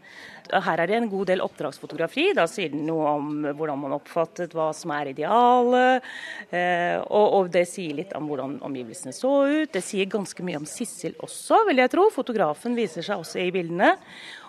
Her 0.51 0.83
er 0.83 0.91
det 0.91 0.97
en 0.99 1.09
god 1.11 1.31
del 1.31 1.43
oppdragsfotografi. 1.45 2.31
Da 2.37 2.47
sier 2.51 2.73
den 2.73 2.85
noe 2.89 3.15
om 3.17 3.31
hvordan 3.47 3.81
man 3.85 3.97
oppfattet 3.97 4.55
hva 4.57 4.71
som 4.77 4.93
er 4.97 5.13
idealet. 5.13 6.09
Eh, 6.51 6.99
og, 7.03 7.27
og, 7.39 7.51
det 7.53 7.65
sier 7.71 7.97
litt 8.01 8.15
om 8.19 8.29
hvordan 8.31 8.59
omgivelsene 8.67 9.15
så 9.17 9.33
ut. 9.49 9.73
Det 9.73 9.85
sier 9.85 10.11
ganske 10.11 10.47
mye 10.47 10.61
om 10.61 10.69
Sissel 10.69 11.17
også, 11.23 11.63
vil 11.69 11.83
jeg 11.83 11.93
tro. 11.95 12.09
Fotografen 12.15 12.77
viser 12.79 13.07
seg 13.07 13.23
også 13.23 13.43
i 13.43 13.53
bildene. 13.55 13.95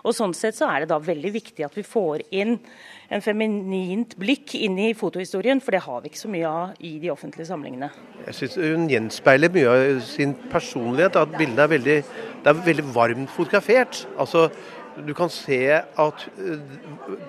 Og 0.04 0.16
Sånn 0.16 0.34
sett 0.36 0.58
så 0.58 0.68
er 0.68 0.84
det 0.84 0.92
da 0.92 1.00
veldig 1.00 1.32
viktig 1.32 1.64
at 1.64 1.78
vi 1.78 1.86
får 1.88 2.26
inn 2.36 2.58
en 3.14 3.24
feminint 3.24 4.16
blikk 4.20 4.56
inn 4.58 4.76
i 4.82 4.90
fotohistorien, 4.98 5.62
for 5.64 5.76
det 5.76 5.84
har 5.86 6.02
vi 6.02 6.10
ikke 6.12 6.22
så 6.24 6.32
mye 6.34 6.50
av 6.50 6.84
i 6.84 6.96
de 7.02 7.12
offentlige 7.14 7.48
samlingene. 7.48 7.90
Jeg 8.26 8.38
syns 8.40 8.58
hun 8.60 8.88
gjenspeiler 8.92 9.54
mye 9.54 9.74
av 9.74 10.00
sin 10.08 10.36
personlighet. 10.52 11.20
At 11.20 11.36
bildene 11.38 11.66
er 11.66 11.74
veldig, 11.76 11.98
det 12.44 12.52
er 12.52 12.64
veldig 12.68 12.88
varmt 12.96 13.32
fotografert. 13.32 14.04
Altså, 14.18 14.48
du 15.02 15.14
kan 15.18 15.32
se 15.34 15.60
at 15.74 16.26
eh, 16.38 16.60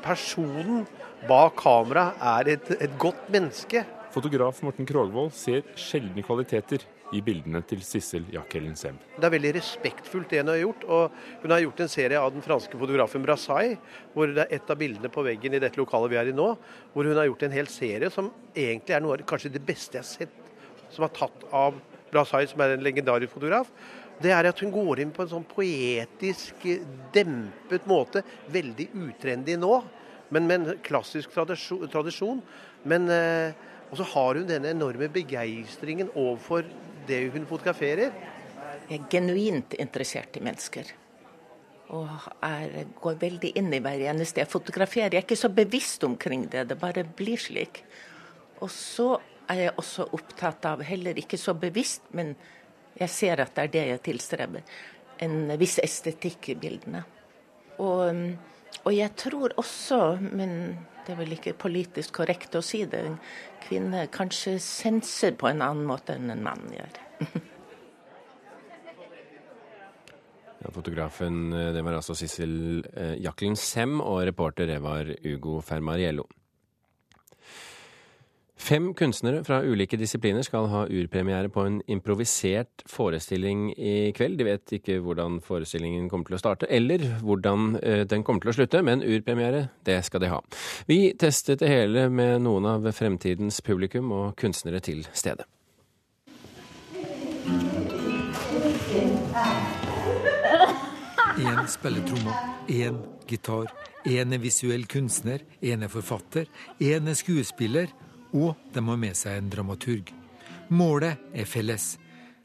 personen 0.04 0.84
bak 1.28 1.56
kameraet 1.62 2.20
er 2.20 2.56
et, 2.56 2.72
et 2.84 2.98
godt 3.00 3.28
menneske. 3.32 3.84
Fotograf 4.14 4.60
Morten 4.62 4.86
Krogvold 4.86 5.32
ser 5.34 5.64
sjeldne 5.78 6.22
kvaliteter 6.22 6.84
i 7.14 7.20
bildene 7.24 7.60
til 7.66 7.82
Sissel 7.84 8.26
Jacqueline 8.32 8.78
Sem. 8.78 8.96
Det 9.16 9.26
er 9.26 9.34
veldig 9.34 9.54
respektfullt 9.56 10.30
det 10.30 10.42
hun 10.42 10.52
har 10.52 10.60
gjort. 10.60 10.86
og 10.86 11.42
Hun 11.42 11.54
har 11.54 11.64
gjort 11.64 11.82
en 11.84 11.92
serie 11.92 12.20
av 12.20 12.30
den 12.34 12.44
franske 12.44 12.78
fotografen 12.78 13.24
Brassai, 13.24 13.76
hvor 14.14 14.30
det 14.30 14.46
er 14.46 14.56
et 14.58 14.70
av 14.70 14.78
bildene 14.80 15.10
på 15.12 15.24
veggen 15.26 15.56
i 15.56 15.62
dette 15.62 15.80
lokalet 15.80 16.12
vi 16.12 16.20
er 16.20 16.30
i 16.30 16.36
nå, 16.36 16.48
hvor 16.94 17.10
hun 17.10 17.18
har 17.18 17.28
gjort 17.30 17.46
en 17.46 17.58
hel 17.58 17.70
serie 17.70 18.10
som 18.14 18.30
egentlig 18.54 18.96
er 18.96 19.04
noe 19.04 19.18
av 19.18 19.26
kanskje 19.28 19.52
det 19.54 19.62
beste 19.66 19.98
jeg 19.98 20.06
har 20.06 20.10
sett 20.10 20.40
som 20.94 21.06
er 21.06 21.14
tatt 21.16 21.46
av 21.54 21.78
Brassai, 22.12 22.44
som 22.46 22.62
er 22.62 22.76
en 22.76 22.84
legendarisk 22.84 23.34
fotograf. 23.34 23.70
Det 24.22 24.30
er 24.32 24.46
at 24.48 24.60
hun 24.62 24.72
går 24.72 25.02
inn 25.02 25.12
på 25.14 25.24
en 25.24 25.32
sånn 25.32 25.46
poetisk, 25.48 26.66
dempet 27.14 27.86
måte. 27.90 28.22
Veldig 28.54 28.88
utrendy 29.06 29.56
nå, 29.58 29.78
men 30.34 30.46
med 30.48 30.60
en 30.60 30.82
klassisk 30.86 31.34
tradisjon. 31.34 32.42
Men 32.88 33.10
eh, 33.10 33.64
og 33.94 34.00
så 34.00 34.06
har 34.10 34.40
hun 34.40 34.48
denne 34.48 34.72
enorme 34.74 35.06
begeistringen 35.12 36.08
overfor 36.18 36.66
det 37.06 37.20
hun 37.30 37.44
fotograferer. 37.46 38.14
Jeg 38.88 38.98
er 38.98 39.04
genuint 39.12 39.76
interessert 39.78 40.34
i 40.34 40.42
mennesker. 40.42 40.88
Og 41.94 42.08
er, 42.42 42.88
går 42.98 43.20
veldig 43.20 43.52
inn 43.60 43.70
i 43.76 43.78
hver 43.84 44.02
eneste 44.10 44.42
jeg 44.42 44.50
fotograferer. 44.50 45.14
Jeg 45.14 45.22
er 45.22 45.28
ikke 45.28 45.38
så 45.38 45.52
bevisst 45.52 46.02
omkring 46.08 46.48
det, 46.50 46.66
det 46.72 46.78
bare 46.80 47.04
blir 47.06 47.38
slik. 47.38 47.84
Og 48.64 48.72
så 48.72 49.12
er 49.52 49.66
jeg 49.66 49.76
også 49.78 50.08
opptatt 50.16 50.66
av, 50.66 50.82
heller 50.82 51.20
ikke 51.20 51.38
så 51.38 51.54
bevisst, 51.54 52.08
men 52.16 52.32
jeg 52.98 53.10
ser 53.10 53.42
at 53.42 53.54
det 53.56 53.64
er 53.64 53.72
det 53.74 53.84
jeg 53.90 54.02
tilstreber, 54.10 54.74
en 55.24 55.54
viss 55.60 55.78
estetikk 55.82 56.50
i 56.52 56.58
bildene. 56.58 57.04
Og, 57.82 58.20
og 58.84 58.92
jeg 58.94 59.14
tror 59.18 59.54
også, 59.60 60.00
men 60.20 60.76
det 61.04 61.14
er 61.14 61.20
vel 61.20 61.34
ikke 61.36 61.56
politisk 61.58 62.20
korrekt 62.20 62.54
å 62.56 62.62
si 62.64 62.84
det, 62.90 63.02
en 63.06 63.18
kvinne 63.64 64.06
kanskje 64.14 64.56
senser 64.62 65.34
på 65.38 65.50
en 65.50 65.64
annen 65.64 65.88
måte 65.88 66.16
enn 66.16 66.32
en 66.34 66.46
mann 66.46 66.70
gjør. 66.74 67.02
Ja, 70.64 70.70
fotografen 70.72 71.52
eh, 71.52 71.74
det 71.76 71.82
var 71.84 71.98
altså 71.98 72.14
Sissel 72.16 72.80
eh, 72.96 73.18
Jacqueline 73.20 73.58
Sem, 73.60 73.98
og 74.00 74.22
reporter 74.24 74.64
det 74.70 74.78
var 74.80 75.10
Ugo 75.28 75.58
Fermariello. 75.60 76.24
Fem 78.64 78.94
kunstnere 78.96 79.42
fra 79.44 79.58
ulike 79.60 79.98
disipliner 80.00 80.40
skal 80.46 80.70
ha 80.72 80.86
urpremiere 80.88 81.50
på 81.52 81.66
en 81.68 81.74
improvisert 81.90 82.80
forestilling 82.88 83.66
i 83.76 84.12
kveld. 84.16 84.38
De 84.40 84.46
vet 84.46 84.72
ikke 84.78 85.02
hvordan 85.04 85.42
forestillingen 85.44 86.06
kommer 86.08 86.30
til 86.30 86.38
å 86.38 86.40
starte, 86.40 86.68
eller 86.72 87.02
hvordan 87.20 87.74
eh, 87.82 88.04
den 88.08 88.22
kommer 88.24 88.40
til 88.40 88.54
å 88.54 88.56
slutte, 88.56 88.80
men 88.80 89.04
urpremiere, 89.04 89.66
det 89.84 89.98
skal 90.06 90.22
de 90.24 90.30
ha. 90.32 90.38
Vi 90.88 91.12
testet 91.20 91.60
det 91.60 91.68
hele 91.68 92.06
med 92.08 92.40
noen 92.46 92.70
av 92.70 92.88
fremtidens 92.96 93.60
publikum 93.66 94.14
og 94.16 94.32
kunstnere 94.40 94.80
til 94.80 95.04
stede. 95.12 95.44
Én 101.34 101.60
spiller 101.68 102.08
trommer, 102.08 102.40
én 102.72 102.96
gitar. 103.28 103.68
Én 104.08 104.32
er 104.32 104.40
visuell 104.40 104.88
kunstner, 104.88 105.44
én 105.60 105.84
er 105.84 105.92
forfatter, 105.92 106.48
én 106.80 107.12
er 107.12 107.20
skuespiller, 107.20 107.92
og 108.34 108.54
de 108.74 108.82
har 108.82 108.98
med 109.00 109.16
seg 109.18 109.38
en 109.38 109.50
dramaturg. 109.52 110.10
Målet 110.74 111.20
er 111.34 111.46
felles. 111.48 111.94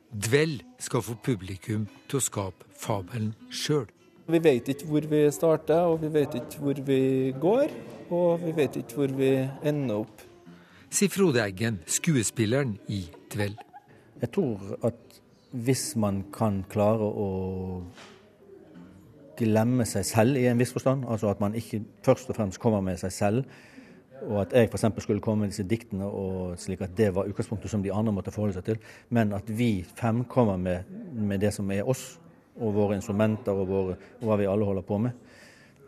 Dvell 0.09 0.59
skal 0.81 1.03
få 1.05 1.15
publikum 1.25 1.87
til 2.09 2.19
å 2.19 2.23
skape 2.23 2.69
fabelen 2.77 3.33
sjøl. 3.49 3.87
Vi 4.29 4.41
vet 4.45 4.69
ikke 4.69 4.85
hvor 4.89 5.05
vi 5.09 5.23
starter, 5.33 5.89
og 5.89 6.03
vi 6.03 6.11
vet 6.13 6.35
ikke 6.37 6.61
hvor 6.61 6.81
vi 6.85 7.01
går. 7.41 7.73
Og 8.13 8.41
vi 8.43 8.53
vet 8.57 8.77
ikke 8.77 9.01
hvor 9.01 9.13
vi 9.17 9.31
ender 9.65 10.03
opp. 10.03 10.21
Sier 10.89 11.11
Frode 11.13 11.41
Eggen, 11.43 11.81
skuespilleren 11.85 12.77
i 12.89 13.03
Dvell. 13.33 13.57
Jeg 14.21 14.31
tror 14.33 14.77
at 14.85 15.19
hvis 15.53 15.95
man 15.97 16.23
kan 16.33 16.63
klare 16.69 17.05
å 17.05 17.29
glemme 19.39 19.85
seg 19.87 20.05
selv 20.07 20.39
i 20.39 20.47
en 20.49 20.59
viss 20.59 20.73
forstand. 20.75 21.05
Altså 21.07 21.29
at 21.31 21.41
man 21.41 21.55
ikke 21.57 21.81
først 22.05 22.29
og 22.31 22.37
fremst 22.37 22.61
kommer 22.61 22.83
med 22.85 22.99
seg 23.01 23.13
selv. 23.15 23.59
Og 24.27 24.41
at 24.41 24.53
jeg 24.55 24.69
f.eks. 24.69 24.85
skulle 25.03 25.23
komme 25.23 25.45
med 25.45 25.53
disse 25.53 25.65
diktene 25.67 26.07
og 26.07 26.57
slik 26.59 26.81
at 26.85 26.95
det 26.97 27.11
var 27.15 27.29
utgangspunktet 27.29 27.71
som 27.71 27.83
de 27.83 27.93
andre 27.93 28.13
måtte 28.15 28.33
forholde 28.35 28.57
seg 28.57 28.65
til. 28.67 28.79
Men 29.15 29.33
at 29.37 29.47
vi 29.47 29.85
fem 29.95 30.23
kommer 30.29 30.59
med, 30.59 30.89
med 31.13 31.39
det 31.39 31.53
som 31.55 31.69
er 31.71 31.87
oss, 31.87 32.19
og 32.59 32.73
våre 32.75 32.97
instrumenter 32.97 33.55
og, 33.55 33.69
våre, 33.69 33.97
og 34.19 34.27
hva 34.27 34.39
vi 34.41 34.47
alle 34.51 34.67
holder 34.67 34.83
på 34.87 34.97
med. 34.99 35.35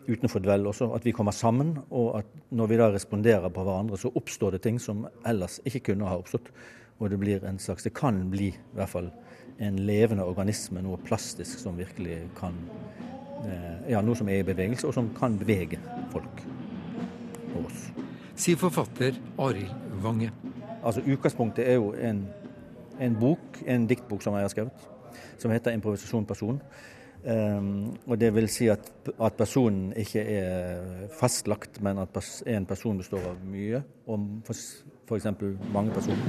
Utenfor 0.07 0.43
dvell 0.43 0.69
også. 0.71 0.87
At 0.95 1.05
vi 1.05 1.13
kommer 1.15 1.35
sammen, 1.35 1.75
og 1.89 2.21
at 2.21 2.37
når 2.55 2.71
vi 2.71 2.79
da 2.79 2.87
responderer 2.93 3.51
på 3.51 3.65
hverandre, 3.67 3.99
så 3.99 4.13
oppstår 4.15 4.55
det 4.55 4.63
ting 4.63 4.79
som 4.79 5.03
ellers 5.27 5.59
ikke 5.67 5.91
kunne 5.91 6.07
ha 6.07 6.15
oppstått. 6.21 6.47
Og 7.01 7.11
det 7.11 7.19
blir 7.19 7.43
en 7.49 7.59
slags 7.59 7.83
Det 7.83 7.93
kan 7.97 8.29
bli 8.29 8.53
i 8.53 8.77
hvert 8.77 8.89
fall 8.89 9.11
en 9.59 9.77
levende 9.85 10.23
organisme, 10.25 10.81
noe 10.81 11.01
plastisk 11.05 11.59
som 11.59 11.77
virkelig 11.77 12.23
kan 12.37 12.55
Eh, 13.41 13.91
ja, 13.91 14.01
noe 14.05 14.17
som 14.17 14.29
er 14.29 14.41
i 14.41 14.45
bevegelse, 14.45 14.85
og 14.87 14.93
som 14.93 15.09
kan 15.17 15.37
bevege 15.39 15.79
folk 16.13 16.43
og 17.55 17.65
oss. 17.65 17.87
Sier 18.41 18.57
forfatter 18.57 19.19
Arild 19.37 19.69
Wange. 20.01 20.31
Altså 20.81 21.03
Utgangspunktet 21.05 21.67
er 21.67 21.75
jo 21.77 21.91
en, 21.93 22.23
en, 22.97 23.17
bok, 23.21 23.59
en 23.69 23.83
diktbok 23.85 24.23
som 24.25 24.33
jeg 24.33 24.47
har 24.47 24.53
skrevet, 24.53 24.87
som 25.37 25.51
heter 25.53 25.75
'Improvisasjon 25.75 26.25
person'. 26.25 26.57
Um, 27.21 27.93
og 28.07 28.17
Det 28.19 28.33
vil 28.33 28.49
si 28.49 28.65
at, 28.67 28.81
at, 29.21 29.33
personen 29.37 29.93
ikke 29.93 30.21
er 30.25 31.07
fastlagt, 31.19 31.81
men 31.85 31.99
at 32.01 32.09
pers 32.09 32.41
en 32.47 32.65
person 32.65 32.97
består 32.97 33.21
av 33.29 33.37
mye, 33.45 33.83
og 34.07 34.19
f.eks. 34.49 35.25
mange 35.73 35.91
personer. 35.93 36.25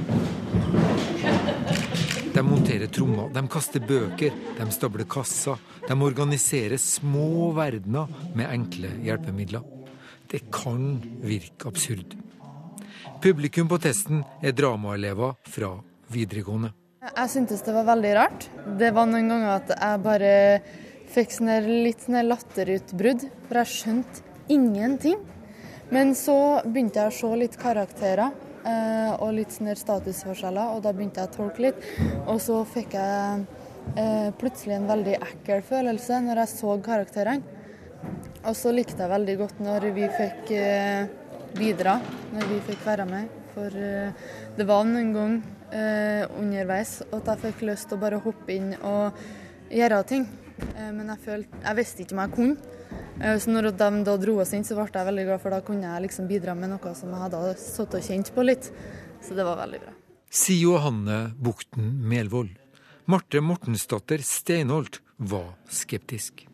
De 2.35 2.43
monterer 2.45 2.87
trommer, 2.93 3.33
de 3.33 3.47
kaster 3.47 3.81
bøker, 3.81 4.29
de 4.59 4.71
stabler 4.71 5.09
kasser. 5.09 5.57
De 5.87 5.97
organiserer 5.97 6.77
små 6.77 7.51
verdener 7.57 8.05
med 8.35 8.53
enkle 8.53 8.93
hjelpemidler. 9.01 9.82
Det 10.33 10.39
kan 10.49 10.97
virke 11.21 11.67
absurd. 11.69 12.15
Publikum 13.21 13.67
på 13.69 13.77
testen 13.77 14.23
er 14.41 14.55
dramaelever 14.57 15.35
fra 15.45 15.75
videregående. 16.09 16.71
Jeg 17.03 17.29
syntes 17.29 17.61
det 17.61 17.75
var 17.75 17.85
veldig 17.91 18.13
rart. 18.17 18.47
Det 18.79 18.89
var 18.97 19.05
noen 19.11 19.29
ganger 19.29 19.51
at 19.53 19.75
jeg 19.75 20.01
bare 20.01 20.33
fikk 21.13 21.37
sånne 21.37 21.59
litt 21.85 22.07
sånne 22.07 22.25
latterutbrudd, 22.25 23.27
for 23.45 23.61
jeg 23.61 23.73
skjønte 23.75 24.25
ingenting. 24.57 25.21
Men 25.93 26.17
så 26.17 26.39
begynte 26.65 27.03
jeg 27.03 27.13
å 27.13 27.17
se 27.19 27.33
litt 27.43 27.61
karakterer. 27.61 28.33
Eh, 28.63 29.13
og 29.19 29.35
litt 29.37 29.53
sånne 29.53 29.75
statusforskjeller, 29.77 30.73
og 30.73 30.81
da 30.85 30.95
begynte 30.95 31.21
jeg 31.21 31.29
å 31.29 31.37
tolke 31.37 31.67
litt. 31.67 31.89
Og 32.25 32.39
så 32.41 32.63
fikk 32.73 32.95
jeg 32.97 33.43
eh, 33.99 34.29
plutselig 34.39 34.79
en 34.79 34.89
veldig 34.89 35.19
ekkel 35.19 35.61
følelse 35.67 36.23
når 36.25 36.41
jeg 36.41 36.57
så 36.57 36.79
karakterene. 36.89 37.61
Og 38.43 38.55
så 38.59 38.73
likte 38.75 38.99
jeg 38.99 39.13
veldig 39.13 39.37
godt 39.39 39.63
når 39.63 39.87
vi 39.95 40.09
fikk 40.17 40.53
eh, 40.57 41.05
bidra, 41.55 41.97
når 42.33 42.49
vi 42.51 42.59
fikk 42.67 42.85
være 42.85 43.07
med. 43.09 43.39
For 43.53 43.69
det 44.57 44.65
var 44.65 44.87
noen 44.89 45.11
gang 45.13 45.33
underveis 46.41 47.03
at 47.13 47.27
jeg 47.29 47.41
fikk 47.43 47.59
lyst 47.67 47.85
til 47.89 47.99
å 47.99 48.01
bare 48.01 48.17
hoppe 48.21 48.49
inn 48.49 48.71
og 48.79 49.19
gjøre 49.69 49.99
ting. 50.09 50.25
men 50.79 51.11
jeg, 51.11 51.19
følte, 51.21 51.59
jeg 51.61 51.77
visste 51.77 52.01
ikke 52.01 52.15
om 52.17 52.21
jeg 52.23 52.33
kunne. 52.33 52.73
Eh, 53.21 53.39
så 53.39 53.51
når 53.51 53.71
de 53.71 53.89
da 54.05 54.15
dro 54.17 54.37
oss 54.41 54.53
inn, 54.55 54.65
så 54.65 54.77
ble 54.77 54.87
jeg 54.89 55.09
veldig 55.09 55.25
glad, 55.29 55.41
for 55.43 55.53
da 55.53 55.61
kunne 55.65 55.89
jeg 55.89 56.05
liksom 56.07 56.29
bidra 56.29 56.55
med 56.57 56.73
noe 56.73 56.95
som 56.97 57.13
jeg 57.13 57.25
hadde 57.25 57.43
satt 57.61 57.97
og 57.97 58.07
kjent 58.07 58.33
på 58.35 58.45
litt. 58.45 58.71
Så 59.23 59.37
det 59.37 59.45
var 59.47 59.59
veldig 59.61 59.83
bra. 59.83 59.93
Sier 60.33 60.63
Johanne 60.65 61.19
Bukten 61.37 61.93
Melvold. 62.09 62.55
Marte 63.05 63.43
Mortensdatter 63.43 64.23
Steinholt 64.25 65.01
var 65.17 65.53
skeptisk. 65.69 66.47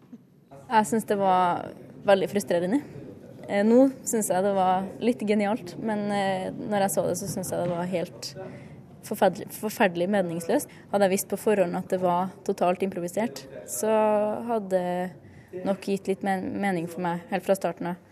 Jeg 0.70 0.86
syns 0.86 1.08
det 1.10 1.16
var 1.18 1.72
veldig 2.06 2.28
frustrerende. 2.30 2.84
Eh, 3.50 3.64
nå 3.66 3.88
syns 4.06 4.28
jeg 4.30 4.46
det 4.46 4.52
var 4.54 4.86
litt 5.02 5.22
genialt, 5.26 5.74
men 5.82 6.04
eh, 6.14 6.50
når 6.54 6.86
jeg 6.86 6.94
så 6.94 7.06
det, 7.08 7.16
så 7.18 7.30
syns 7.32 7.50
jeg 7.50 7.64
det 7.64 7.72
var 7.72 7.88
helt 7.90 8.28
forferdelig, 9.08 9.48
forferdelig 9.56 10.08
meningsløst. 10.14 10.70
Hadde 10.92 11.08
jeg 11.08 11.16
visst 11.16 11.30
på 11.32 11.40
forhånd 11.42 11.78
at 11.80 11.90
det 11.90 11.98
var 12.04 12.30
totalt 12.46 12.86
improvisert, 12.86 13.42
så 13.66 13.90
hadde 14.46 14.82
nok 15.66 15.88
gitt 15.90 16.12
litt 16.12 16.22
mening 16.22 16.86
for 16.92 17.02
meg 17.02 17.24
helt 17.32 17.48
fra 17.48 17.58
starten 17.58 17.96
av. 17.96 18.06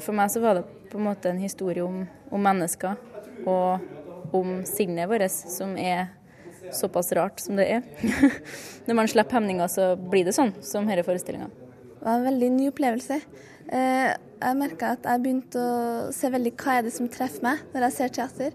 For 0.00 0.16
meg 0.16 0.32
så 0.32 0.40
var 0.40 0.58
det 0.58 0.64
på 0.88 0.96
en 0.96 1.08
måte 1.10 1.28
en 1.28 1.42
historie 1.42 1.84
om, 1.84 2.06
om 2.32 2.48
mennesker 2.48 2.96
og 3.44 4.32
om 4.34 4.62
sinnet 4.66 5.10
vårt, 5.10 5.28
som 5.30 5.76
er 5.76 6.08
såpass 6.72 7.12
rart 7.12 7.44
som 7.44 7.60
det 7.60 7.68
er. 7.76 7.84
Når 8.88 8.96
man 8.96 9.12
slipper 9.12 9.36
hemninger, 9.36 9.68
så 9.68 9.92
blir 10.00 10.24
det 10.24 10.34
sånn 10.34 10.54
som 10.64 10.88
denne 10.88 11.04
forestillinga. 11.04 11.50
Det 12.04 12.10
var 12.10 12.18
en 12.20 12.26
veldig 12.28 12.48
ny 12.52 12.64
opplevelse. 12.68 13.16
Eh, 13.72 14.10
jeg 14.12 14.56
merka 14.60 14.90
at 14.92 15.06
jeg 15.08 15.20
begynte 15.24 15.56
å 15.56 16.10
se 16.12 16.28
veldig 16.28 16.50
hva 16.60 16.74
er 16.74 16.82
det 16.84 16.90
som 16.92 17.06
treffer 17.08 17.40
meg 17.46 17.62
når 17.72 17.86
jeg 17.86 17.94
ser 17.94 18.12
teater. 18.18 18.50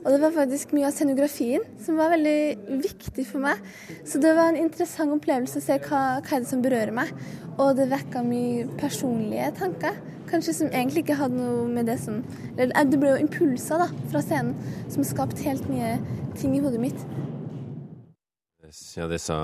Og 0.00 0.06
det 0.08 0.20
var 0.22 0.32
faktisk 0.32 0.72
mye 0.72 0.86
av 0.88 0.94
scenografien 0.96 1.66
som 1.84 1.98
var 2.00 2.14
veldig 2.14 2.80
viktig 2.80 3.26
for 3.28 3.44
meg. 3.44 3.60
Så 4.08 4.22
det 4.24 4.32
var 4.38 4.48
en 4.48 4.62
interessant 4.62 5.12
opplevelse 5.18 5.60
å 5.60 5.66
se 5.66 5.76
hva, 5.84 6.00
hva 6.24 6.32
er 6.38 6.46
det 6.46 6.48
som 6.48 6.64
berører 6.64 6.96
meg. 6.96 7.12
Og 7.58 7.76
det 7.76 7.90
vekka 7.92 8.24
mye 8.24 8.64
personlige 8.80 9.52
tanker, 9.60 10.00
kanskje 10.32 10.56
som 10.62 10.72
egentlig 10.72 11.04
ikke 11.04 11.20
hadde 11.20 11.42
noe 11.44 11.68
med 11.68 11.92
det 11.92 11.98
som 12.00 12.22
Eller 12.56 12.88
det 12.88 13.04
ble 13.04 13.12
jo 13.12 13.22
impulser 13.26 13.84
da, 13.84 13.92
fra 14.08 14.24
scenen 14.24 14.56
som 14.88 15.04
skapte 15.04 15.44
helt 15.44 15.68
nye 15.68 15.98
ting 16.40 16.56
i 16.56 16.64
hodet 16.64 16.80
mitt. 16.88 17.08
Ja, 18.96 19.06
Det 19.10 19.20
sa 19.22 19.36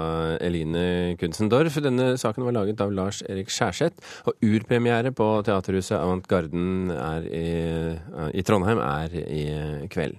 Eline 0.42 1.16
Kunsendorf. 1.20 1.78
Denne 1.82 2.16
saken 2.18 2.44
var 2.46 2.56
laget 2.56 2.80
av 2.82 2.92
Lars 2.94 3.22
Erik 3.28 3.50
Skjærseth. 3.52 4.02
Og 4.26 4.34
urpremiere 4.42 5.12
på 5.14 5.28
Teaterhuset 5.46 5.98
Avant 5.98 6.26
Garden 6.30 6.90
i, 7.30 7.46
i 8.34 8.42
Trondheim 8.46 8.82
er 8.82 9.16
i 9.22 9.44
kveld. 9.92 10.18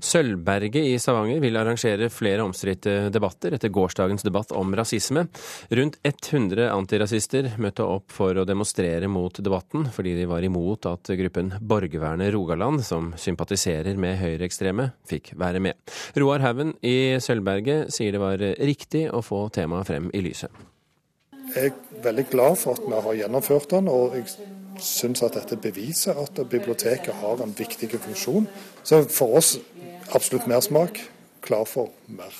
Sølvberget 0.00 0.86
i 0.90 0.98
Stavanger 1.00 1.40
vil 1.42 1.58
arrangere 1.60 2.10
flere 2.12 2.44
omstridte 2.44 3.08
debatter 3.14 3.56
etter 3.56 3.72
gårsdagens 3.74 4.24
debatt 4.26 4.52
om 4.56 4.74
rasisme. 4.78 5.26
Rundt 5.74 5.98
100 6.02 6.70
antirasister 6.72 7.50
møtte 7.62 7.86
opp 7.86 8.12
for 8.14 8.38
å 8.38 8.46
demonstrere 8.48 9.10
mot 9.10 9.40
debatten, 9.42 9.88
fordi 9.94 10.14
de 10.18 10.28
var 10.30 10.46
imot 10.46 10.88
at 10.90 11.12
gruppen 11.20 11.52
Borgervernet 11.60 12.32
Rogaland, 12.34 12.84
som 12.86 13.12
sympatiserer 13.18 13.98
med 14.00 14.18
høyreekstreme, 14.22 14.90
fikk 15.08 15.34
være 15.38 15.62
med. 15.64 15.78
Roar 16.18 16.44
Haugen 16.44 16.74
i 16.82 17.18
Sølvberget 17.22 17.94
sier 17.94 18.14
det 18.14 18.22
var 18.22 18.42
riktig 18.42 19.08
å 19.12 19.22
få 19.24 19.46
temaet 19.54 19.90
frem 19.90 20.12
i 20.14 20.24
lyset. 20.24 20.52
Jeg 21.48 21.72
er 21.72 22.02
veldig 22.04 22.26
glad 22.28 22.58
for 22.60 22.76
at 22.76 22.84
vi 22.84 23.02
har 23.06 23.20
gjennomført 23.22 23.70
den. 23.72 23.88
og 23.88 24.16
jeg 24.16 24.26
syns 24.82 25.22
at 25.22 25.34
dette 25.34 25.56
beviser 25.60 26.18
at 26.20 26.38
biblioteket 26.50 27.14
har 27.22 27.42
en 27.42 27.54
viktig 27.56 27.90
funksjon. 27.98 28.46
Så 28.82 29.02
for 29.10 29.38
oss 29.40 29.56
absolutt 30.14 30.46
mersmak. 30.50 31.00
Klar 31.44 31.64
for 31.68 31.92
mer. 32.06 32.32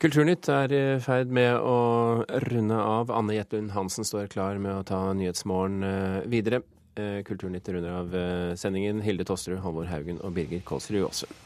Kulturnytt 0.00 0.48
er 0.48 0.72
i 0.72 0.84
ferd 1.04 1.28
med 1.28 1.58
å 1.60 2.24
runde 2.48 2.76
av. 2.80 3.10
Anne 3.12 3.36
Jetlund 3.36 3.74
Hansen 3.74 4.06
står 4.08 4.30
klar 4.32 4.56
med 4.56 4.72
å 4.72 4.84
ta 4.88 5.00
Nyhetsmorgen 5.12 5.82
eh, 5.84 6.20
videre. 6.32 6.62
Eh, 6.96 7.20
Kulturnytt 7.28 7.68
runder 7.68 7.98
av 7.98 8.16
eh, 8.16 8.54
sendingen. 8.56 9.02
Hilde 9.04 9.28
Tosterud, 9.28 9.60
Halvor 9.60 9.90
Haugen 9.92 10.22
og 10.24 10.32
Birger 10.38 10.64
Kålsrud 10.64 11.04
Aasund. 11.04 11.36